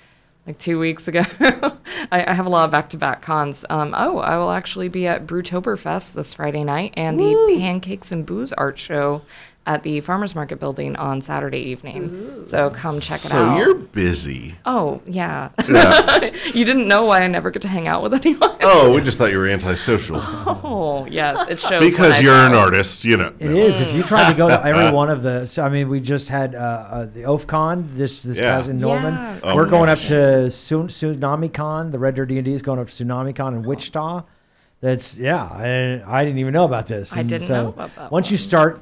like 0.46 0.58
two 0.60 0.80
weeks 0.80 1.08
ago. 1.08 1.24
I, 1.40 2.26
I 2.28 2.34
have 2.34 2.46
a 2.46 2.50
lot 2.50 2.66
of 2.66 2.72
back-to-back 2.72 3.22
cons. 3.22 3.66
Um, 3.70 3.94
oh, 3.98 4.18
I 4.20 4.38
will 4.38 4.52
actually 4.52 4.90
be 4.90 5.08
at 5.08 5.26
Brewtoberfest 5.26 6.14
this 6.14 6.34
Friday 6.34 6.64
night 6.64 6.94
and 6.98 7.20
the 7.20 7.56
Pancakes 7.58 8.12
and 8.12 8.26
Booze 8.26 8.54
art 8.54 8.78
show 8.78 9.22
at 9.68 9.82
the 9.82 10.00
Farmers 10.02 10.36
Market 10.36 10.60
building 10.60 10.96
on 10.96 11.22
Saturday 11.22 11.58
evening. 11.58 12.46
So 12.46 12.70
come 12.70 13.00
check 13.00 13.18
it 13.18 13.30
so 13.30 13.36
out. 13.38 13.58
So 13.58 13.64
you're 13.66 13.76
busy. 13.76 14.56
Oh 14.66 15.02
yeah. 15.08 15.50
Yeah. 15.68 16.26
you 16.54 16.64
didn't 16.66 16.88
know 16.88 17.06
why 17.06 17.22
I 17.22 17.28
never 17.28 17.50
get 17.50 17.64
to 17.64 17.68
hang 17.68 17.88
out 17.88 18.04
with 18.04 18.14
anyone. 18.14 18.58
oh, 18.62 18.94
we 18.94 19.02
just 19.02 19.18
thought 19.18 19.32
you 19.32 19.40
were 19.40 19.48
antisocial 19.48 20.18
Oh 20.22 21.08
yes, 21.10 21.48
it 21.50 21.60
shows 21.60 21.92
because 21.92 22.22
you're 22.22 22.34
an 22.36 22.54
artist. 22.54 23.04
You 23.06 23.18
know. 23.18 23.34
It 23.40 23.50
is. 23.52 23.80
If 23.80 23.96
you 23.96 24.04
try 24.04 24.30
to 24.32 24.38
go 24.38 24.48
to 24.50 24.66
every 24.72 24.92
one 24.92 25.10
of 25.10 25.24
the, 25.24 25.46
so, 25.48 25.64
I 25.64 25.70
mean, 25.70 25.90
we 25.90 26.00
just 26.00 26.30
had 26.30 26.54
uh, 26.54 26.58
uh, 26.58 27.06
the 27.06 27.22
OFCon 27.24 27.96
this 27.96 28.20
this 28.22 28.38
Yeah. 28.38 28.44
past 28.58 28.70
in 28.70 28.78
Norman. 28.78 29.14
Yeah. 29.16 29.40
Oh, 29.44 29.56
We're 29.56 29.66
going 29.66 29.90
up 29.90 30.00
to 30.00 30.48
Tsun- 30.50 30.90
Tsunami 30.90 31.52
Con. 31.52 31.92
The 31.92 31.98
Red 32.00 32.16
Deer 32.16 32.26
D 32.26 32.38
and 32.38 32.46
D 32.46 32.54
is 32.54 32.62
going 32.62 32.80
up 32.80 32.88
to 32.88 32.94
Tsunami 33.04 33.36
Con 33.36 33.56
in 33.56 33.64
Wichita. 33.64 34.24
That's 34.82 35.18
yeah. 35.18 35.44
I, 35.44 36.04
I 36.20 36.24
didn't 36.24 36.38
even 36.40 36.54
know 36.54 36.66
about 36.66 36.86
this. 36.88 37.12
I 37.14 37.22
And 37.22 37.30
didn't 37.30 37.48
so 37.48 37.64
know 37.64 37.70
about 37.70 37.96
that 37.96 38.12
Once 38.12 38.30
you 38.30 38.38
start 38.38 38.82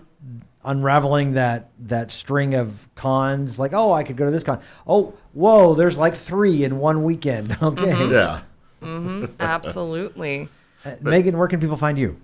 unraveling 0.66 1.34
that 1.34 1.70
that 1.80 2.12
string 2.12 2.54
of 2.56 2.88
cons, 2.96 3.60
like 3.60 3.74
oh, 3.74 3.92
I 3.92 4.04
could 4.04 4.18
go 4.18 4.26
to 4.26 4.32
this 4.32 4.44
con. 4.44 4.62
Oh, 4.88 5.14
whoa, 5.34 5.74
there's 5.76 5.98
like 5.98 6.16
three 6.16 6.64
in 6.64 6.80
one 6.80 7.04
weekend. 7.04 7.58
Okay, 7.62 7.84
Mm-hmm. 7.84 8.12
Yeah. 8.12 9.30
Absolutely. 9.40 10.50
Uh, 10.86 10.98
Megan, 11.00 11.38
where 11.38 11.48
can 11.48 11.62
people 11.62 11.78
find 11.78 11.98
you? 11.98 12.20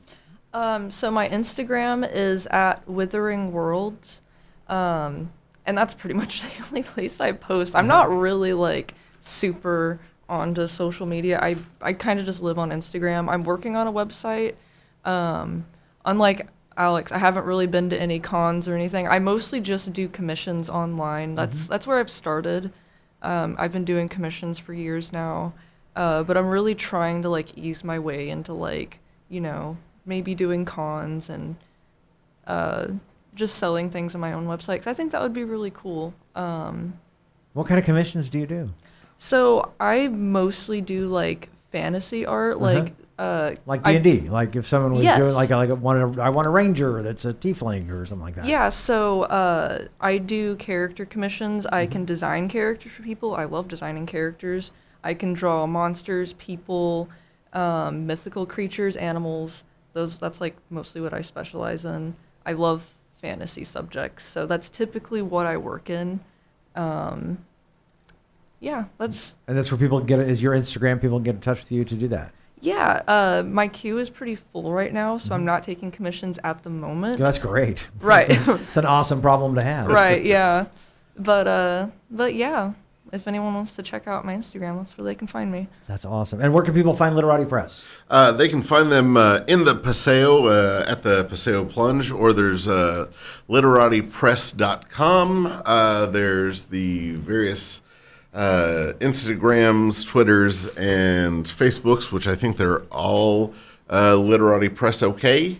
Um, 0.54 0.91
so 0.91 1.10
my 1.10 1.30
Instagram 1.30 2.06
is 2.13 2.45
at 2.47 2.86
Withering 2.89 3.54
Worlds, 3.54 4.19
um, 4.67 5.32
and 5.65 5.78
that's 5.78 5.93
pretty 5.93 6.15
much 6.15 6.41
the 6.58 6.65
only 6.65 6.84
place 6.84 7.21
I 7.21 7.32
post. 7.32 7.73
I'm 7.73 7.88
not 7.88 8.10
really 8.12 8.52
like 8.52 8.95
super 9.21 10.02
onto 10.28 10.67
social 10.67 11.06
media. 11.06 11.39
I 11.41 11.56
I 11.82 11.93
kind 11.93 12.19
of 12.19 12.25
just 12.25 12.41
live 12.41 12.60
on 12.60 12.71
Instagram. 12.71 13.32
I'm 13.32 13.43
working 13.43 13.78
on 13.78 13.88
a 13.88 13.93
website. 13.93 14.56
Um, 15.06 15.65
unlike 16.04 16.47
Alex, 16.80 17.12
I 17.12 17.18
haven't 17.18 17.44
really 17.46 17.68
been 17.68 17.89
to 17.89 18.02
any 18.02 18.20
cons 18.22 18.68
or 18.70 18.74
anything. 18.74 19.06
I 19.06 19.20
mostly 19.20 19.60
just 19.60 19.92
do 19.92 20.08
commissions 20.08 20.70
online. 20.70 21.36
That's 21.36 21.68
that's 21.68 21.86
where 21.86 22.00
I've 22.00 22.10
started. 22.10 22.72
Um, 23.22 23.58
I've 23.60 23.74
been 23.74 23.84
doing 23.84 24.08
commissions 24.08 24.60
for 24.60 24.74
years 24.74 25.12
now, 25.12 25.52
uh, 25.98 26.24
but 26.24 26.38
I'm 26.38 26.48
really 26.48 26.74
trying 26.76 27.22
to 27.24 27.30
like 27.30 27.58
ease 27.58 27.84
my 27.84 28.00
way 28.00 28.30
into 28.30 28.54
like 28.54 29.00
you 29.28 29.42
know 29.42 29.76
maybe 30.06 30.34
doing 30.34 30.63
cons 30.63 31.30
and 31.30 31.58
uh, 32.48 32.88
just 33.36 33.56
selling 33.58 33.89
things 33.89 34.15
on 34.15 34.22
my 34.22 34.32
own 34.32 34.48
website. 34.48 34.78
'cause 34.78 34.88
I 34.88 34.94
think 34.94 35.12
that 35.12 35.22
would 35.22 35.34
be 35.34 35.44
really 35.44 35.72
cool. 35.72 36.13
Um, 36.34 36.94
What 37.54 37.68
kind 37.68 37.78
of 37.78 37.84
commissions 37.86 38.30
do 38.30 38.39
you 38.39 38.48
do? 38.48 38.70
so 39.18 39.74
I 39.82 40.08
mostly 40.08 40.80
do 40.80 41.08
like 41.08 41.50
fantasy 41.74 42.26
art, 42.26 42.60
like 42.62 42.94
uh, 43.20 43.56
Like 43.66 43.84
D 43.84 43.96
and 43.96 44.04
D. 44.04 44.20
like 44.30 44.56
if 44.56 44.68
someone 44.68 44.94
was 44.94 45.04
Yes. 45.04 45.18
doing 45.20 45.34
like 45.34 45.50
like 45.50 45.70
a, 45.70 45.76
want 45.76 46.18
a, 46.18 46.22
I 46.22 46.30
want 46.30 46.48
a 46.48 46.50
ranger 46.50 47.04
that's 47.04 47.26
a 47.26 47.34
tiefling 47.34 47.92
or 47.92 48.06
something 48.06 48.26
like 48.26 48.36
that. 48.36 48.46
Yeah, 48.46 48.70
so 48.70 49.24
uh, 49.24 49.86
I 50.00 50.18
do 50.18 50.56
character 50.56 51.06
commissions. 51.06 51.66
I 51.66 51.86
can 51.86 52.06
design 52.06 52.48
characters 52.48 52.92
for 52.94 53.04
people. 53.04 53.36
I 53.36 53.44
love 53.44 53.68
designing 53.68 54.06
characters. 54.06 54.72
I 55.04 55.14
can 55.14 55.34
draw 55.34 55.68
monsters, 55.68 56.34
people, 56.34 57.10
um, 57.54 58.08
mythical 58.08 58.46
creatures, 58.46 58.96
animals. 58.96 59.64
Those 59.94 60.18
that's 60.20 60.40
like 60.40 60.56
mostly 60.70 61.02
what 61.02 61.14
I 61.14 61.22
specialize 61.22 61.84
in. 61.86 62.16
I 62.46 62.54
love 62.54 62.84
fantasy 63.22 63.66
subjects, 63.66 64.24
so 64.26 64.46
that's 64.46 64.70
typically 64.70 65.22
what 65.22 65.46
I 65.46 65.58
work 65.58 65.90
in. 65.90 66.22
Um, 66.76 67.40
yeah, 68.62 68.86
that's 68.98 69.36
and 69.48 69.58
that's 69.58 69.72
where 69.72 69.80
people 69.80 70.00
get 70.00 70.20
it. 70.20 70.30
Is 70.30 70.42
your 70.42 70.54
Instagram? 70.54 71.02
People 71.02 71.20
get 71.20 71.36
in 71.36 71.42
touch 71.42 71.60
with 71.60 71.72
you 71.72 71.84
to 71.86 71.96
do 71.96 72.08
that. 72.10 72.34
Yeah. 72.62 73.02
Uh, 73.08 73.43
my 73.45 73.67
queue 73.67 73.98
is 74.00 74.10
pretty 74.10 74.36
full 74.36 74.72
right 74.72 74.93
now, 74.93 75.17
so 75.17 75.36
I'm 75.36 75.45
not 75.45 75.63
taking 75.63 75.91
commissions 75.91 76.39
at 76.43 76.63
the 76.63 76.69
moment. 76.69 77.19
That's 77.19 77.39
great. 77.39 77.86
Right. 78.02 78.28
it's 78.30 78.78
an 78.78 78.86
awesome 78.86 79.22
problem 79.22 79.56
to 79.56 79.62
have. 79.62 79.88
right 79.88 80.24
yeah 80.26 80.65
but 81.17 81.48
uh 81.48 81.88
but 82.10 82.34
yeah 82.36 82.74
if 83.12 83.28
anyone 83.28 83.54
wants 83.56 83.76
to 83.76 83.82
check 83.84 84.08
out 84.08 84.24
my 84.24 84.36
instagram 84.36 84.78
that's 84.78 84.95
where 84.98 85.04
they 85.04 85.15
can 85.15 85.28
find 85.28 85.52
me 85.52 85.67
That's 85.88 86.06
awesome. 86.06 86.39
And 86.41 86.54
where 86.54 86.63
can 86.63 86.74
people 86.76 86.95
find 86.95 87.15
Literati 87.15 87.45
Press? 87.45 87.84
Uh, 88.10 88.32
they 88.32 88.48
can 88.48 88.62
find 88.62 88.91
them 88.91 89.17
uh, 89.17 89.41
in 89.48 89.65
the 89.65 89.74
Paseo 89.76 90.45
uh, 90.48 90.86
at 90.88 91.02
the 91.04 91.26
Paseo 91.26 91.65
Plunge, 91.65 92.12
or 92.12 92.32
there's 92.34 92.67
uh, 92.67 93.08
literatipress.com. 93.50 95.62
Uh, 95.65 96.06
there's 96.08 96.63
the 96.63 97.15
various 97.15 97.82
uh, 98.34 98.94
Instagrams, 99.00 100.06
Twitters, 100.06 100.68
and 100.70 101.46
Facebooks, 101.46 102.12
which 102.12 102.28
I 102.28 102.36
think 102.36 102.58
they're 102.58 102.82
all 102.84 103.54
uh, 103.89 104.15
Literati 104.15 104.70
Press 104.70 105.02
OK. 105.04 105.60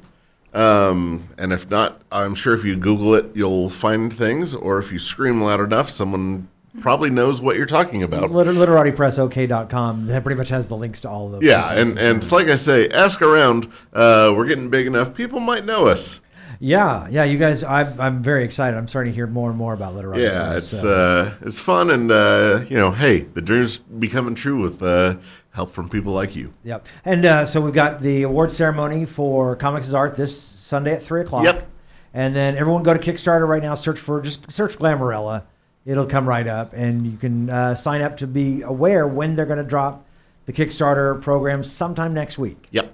Um, 0.53 1.29
and 1.38 1.53
if 1.53 1.69
not, 1.69 2.01
I'm 2.12 2.34
sure 2.36 2.55
if 2.55 2.63
you 2.63 2.75
Google 2.75 3.13
it, 3.15 3.27
you'll 3.36 3.69
find 3.69 4.12
things, 4.12 4.55
or 4.55 4.79
if 4.79 4.91
you 4.91 4.97
scream 4.99 5.41
loud 5.41 5.60
enough, 5.60 5.89
someone 5.89 6.47
probably 6.82 7.10
knows 7.10 7.41
what 7.41 7.55
you're 7.55 7.65
talking 7.65 8.03
about. 8.03 8.32
Liter- 8.32 8.53
LiteratiPressOK.com. 8.53 10.08
That 10.08 10.23
pretty 10.23 10.38
much 10.38 10.49
has 10.49 10.67
the 10.67 10.75
links 10.77 11.01
to 11.01 11.10
all 11.10 11.27
of 11.27 11.34
those. 11.34 11.43
Yeah, 11.43 11.73
and, 11.73 11.99
and 11.99 12.32
like 12.32 12.47
I 12.47 12.55
say, 12.55 12.88
ask 12.89 13.21
around. 13.21 13.71
Uh, 13.93 14.34
we're 14.36 14.47
getting 14.47 14.69
big 14.69 14.88
enough. 14.88 15.13
People 15.13 15.39
might 15.39 15.65
know 15.65 15.88
us. 15.88 16.19
Yeah, 16.60 17.08
yeah, 17.10 17.24
you 17.24 17.38
guys, 17.38 17.63
I'm, 17.63 18.00
I'm 18.02 18.22
very 18.22 18.43
excited. 18.43 18.78
I'm 18.78 18.88
starting 18.89 19.13
to 19.13 19.15
hear 19.15 19.28
more 19.28 19.50
and 19.50 19.58
more 19.58 19.74
about 19.74 19.95
Literati. 19.95 20.24
Yeah, 20.24 20.58
it's 20.58 20.82
so. 20.82 20.89
uh, 20.89 21.34
it's 21.41 21.62
fun, 21.62 21.89
and 21.89 22.12
uh, 22.12 22.65
you 22.67 22.76
know, 22.76 22.91
hey, 22.91 23.22
the 23.22 23.41
dream's 23.41 23.78
becoming 23.78 24.36
true 24.36 24.62
with 24.62 24.84
uh, 24.84 25.15
help 25.52 25.74
from 25.74 25.89
people 25.89 26.13
like 26.13 26.36
you. 26.36 26.54
Yep. 26.63 26.88
And 27.06 27.26
uh, 27.26 27.45
so 27.45 27.62
we've 27.62 27.74
got 27.74 28.02
the 28.02 28.24
award 28.24 28.52
ceremony 28.52 29.06
for 29.06 29.56
Comics 29.56 29.88
as 29.88 29.93
Art 29.93 30.15
this 30.15 30.39
Sunday 30.39 30.93
at 30.93 31.04
3 31.04 31.22
o'clock. 31.22 31.43
Yep. 31.43 31.67
And 32.13 32.36
then 32.36 32.56
everyone 32.56 32.84
go 32.84 32.93
to 32.93 33.00
Kickstarter 33.00 33.48
right 33.48 33.62
now, 33.62 33.76
search 33.76 34.00
for, 34.00 34.22
just 34.22 34.52
search 34.52 34.78
Glamourella. 34.78 35.43
It'll 35.86 36.06
come 36.06 36.28
right 36.28 36.48
up. 36.48 36.74
And 36.74 37.06
you 37.06 37.17
can 37.17 37.50
uh, 37.50 37.76
sign 37.76 38.02
up 38.02 38.17
to 38.17 38.28
be 38.28 38.62
aware 38.62 39.08
when 39.08 39.36
they're 39.36 39.45
going 39.45 39.58
to 39.60 39.63
drop 39.63 40.06
the 40.45 40.54
Kickstarter 40.54 41.22
program 41.22 41.63
sometime 41.63 42.13
next 42.13 42.38
week. 42.38 42.67
Yep. 42.72 42.93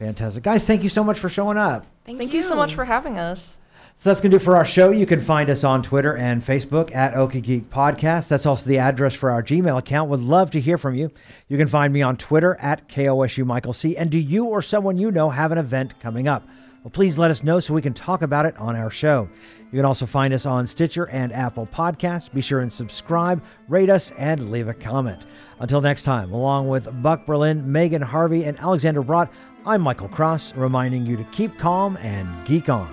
Fantastic. 0.00 0.42
Guys, 0.42 0.64
thank 0.64 0.82
you 0.82 0.88
so 0.88 1.04
much 1.04 1.18
for 1.18 1.28
showing 1.28 1.58
up. 1.58 1.84
Thank 2.06 2.32
you 2.32 2.42
so 2.42 2.56
much 2.56 2.74
for 2.74 2.86
having 2.86 3.18
us. 3.18 3.58
So 3.96 4.08
that's 4.08 4.22
going 4.22 4.30
to 4.30 4.38
do 4.38 4.42
for 4.42 4.56
our 4.56 4.64
show. 4.64 4.90
You 4.92 5.04
can 5.04 5.20
find 5.20 5.50
us 5.50 5.62
on 5.62 5.82
Twitter 5.82 6.16
and 6.16 6.42
Facebook 6.42 6.94
at 6.94 7.12
Okie 7.12 7.42
Geek 7.42 7.68
Podcast. 7.68 8.28
That's 8.28 8.46
also 8.46 8.66
the 8.66 8.78
address 8.78 9.14
for 9.14 9.30
our 9.30 9.42
Gmail 9.42 9.76
account. 9.76 10.08
Would 10.08 10.20
love 10.20 10.52
to 10.52 10.60
hear 10.60 10.78
from 10.78 10.94
you. 10.94 11.10
You 11.48 11.58
can 11.58 11.68
find 11.68 11.92
me 11.92 12.00
on 12.00 12.16
Twitter 12.16 12.56
at 12.60 12.88
KOSU 12.88 13.44
Michael 13.44 13.74
C. 13.74 13.94
And 13.94 14.08
do 14.10 14.16
you 14.16 14.46
or 14.46 14.62
someone 14.62 14.96
you 14.96 15.10
know 15.10 15.28
have 15.28 15.52
an 15.52 15.58
event 15.58 16.00
coming 16.00 16.26
up? 16.26 16.48
Well, 16.82 16.90
please 16.90 17.18
let 17.18 17.30
us 17.30 17.42
know 17.42 17.60
so 17.60 17.74
we 17.74 17.82
can 17.82 17.92
talk 17.92 18.22
about 18.22 18.46
it 18.46 18.56
on 18.56 18.74
our 18.74 18.90
show. 18.90 19.28
You 19.70 19.76
can 19.76 19.84
also 19.84 20.06
find 20.06 20.32
us 20.32 20.46
on 20.46 20.66
Stitcher 20.66 21.08
and 21.10 21.30
Apple 21.32 21.66
Podcasts. 21.66 22.32
Be 22.32 22.40
sure 22.40 22.60
and 22.60 22.72
subscribe, 22.72 23.44
rate 23.68 23.90
us, 23.90 24.12
and 24.12 24.50
leave 24.50 24.66
a 24.66 24.74
comment. 24.74 25.26
Until 25.60 25.82
next 25.82 26.02
time, 26.02 26.32
along 26.32 26.68
with 26.68 27.02
Buck 27.02 27.26
Berlin, 27.26 27.70
Megan 27.70 28.00
Harvey, 28.00 28.44
and 28.44 28.58
Alexander 28.58 29.02
Brott, 29.02 29.28
I'm 29.66 29.82
Michael 29.82 30.08
Cross, 30.08 30.54
reminding 30.54 31.04
you 31.04 31.18
to 31.18 31.24
keep 31.24 31.58
calm 31.58 31.98
and 31.98 32.46
geek 32.46 32.70
on. 32.70 32.88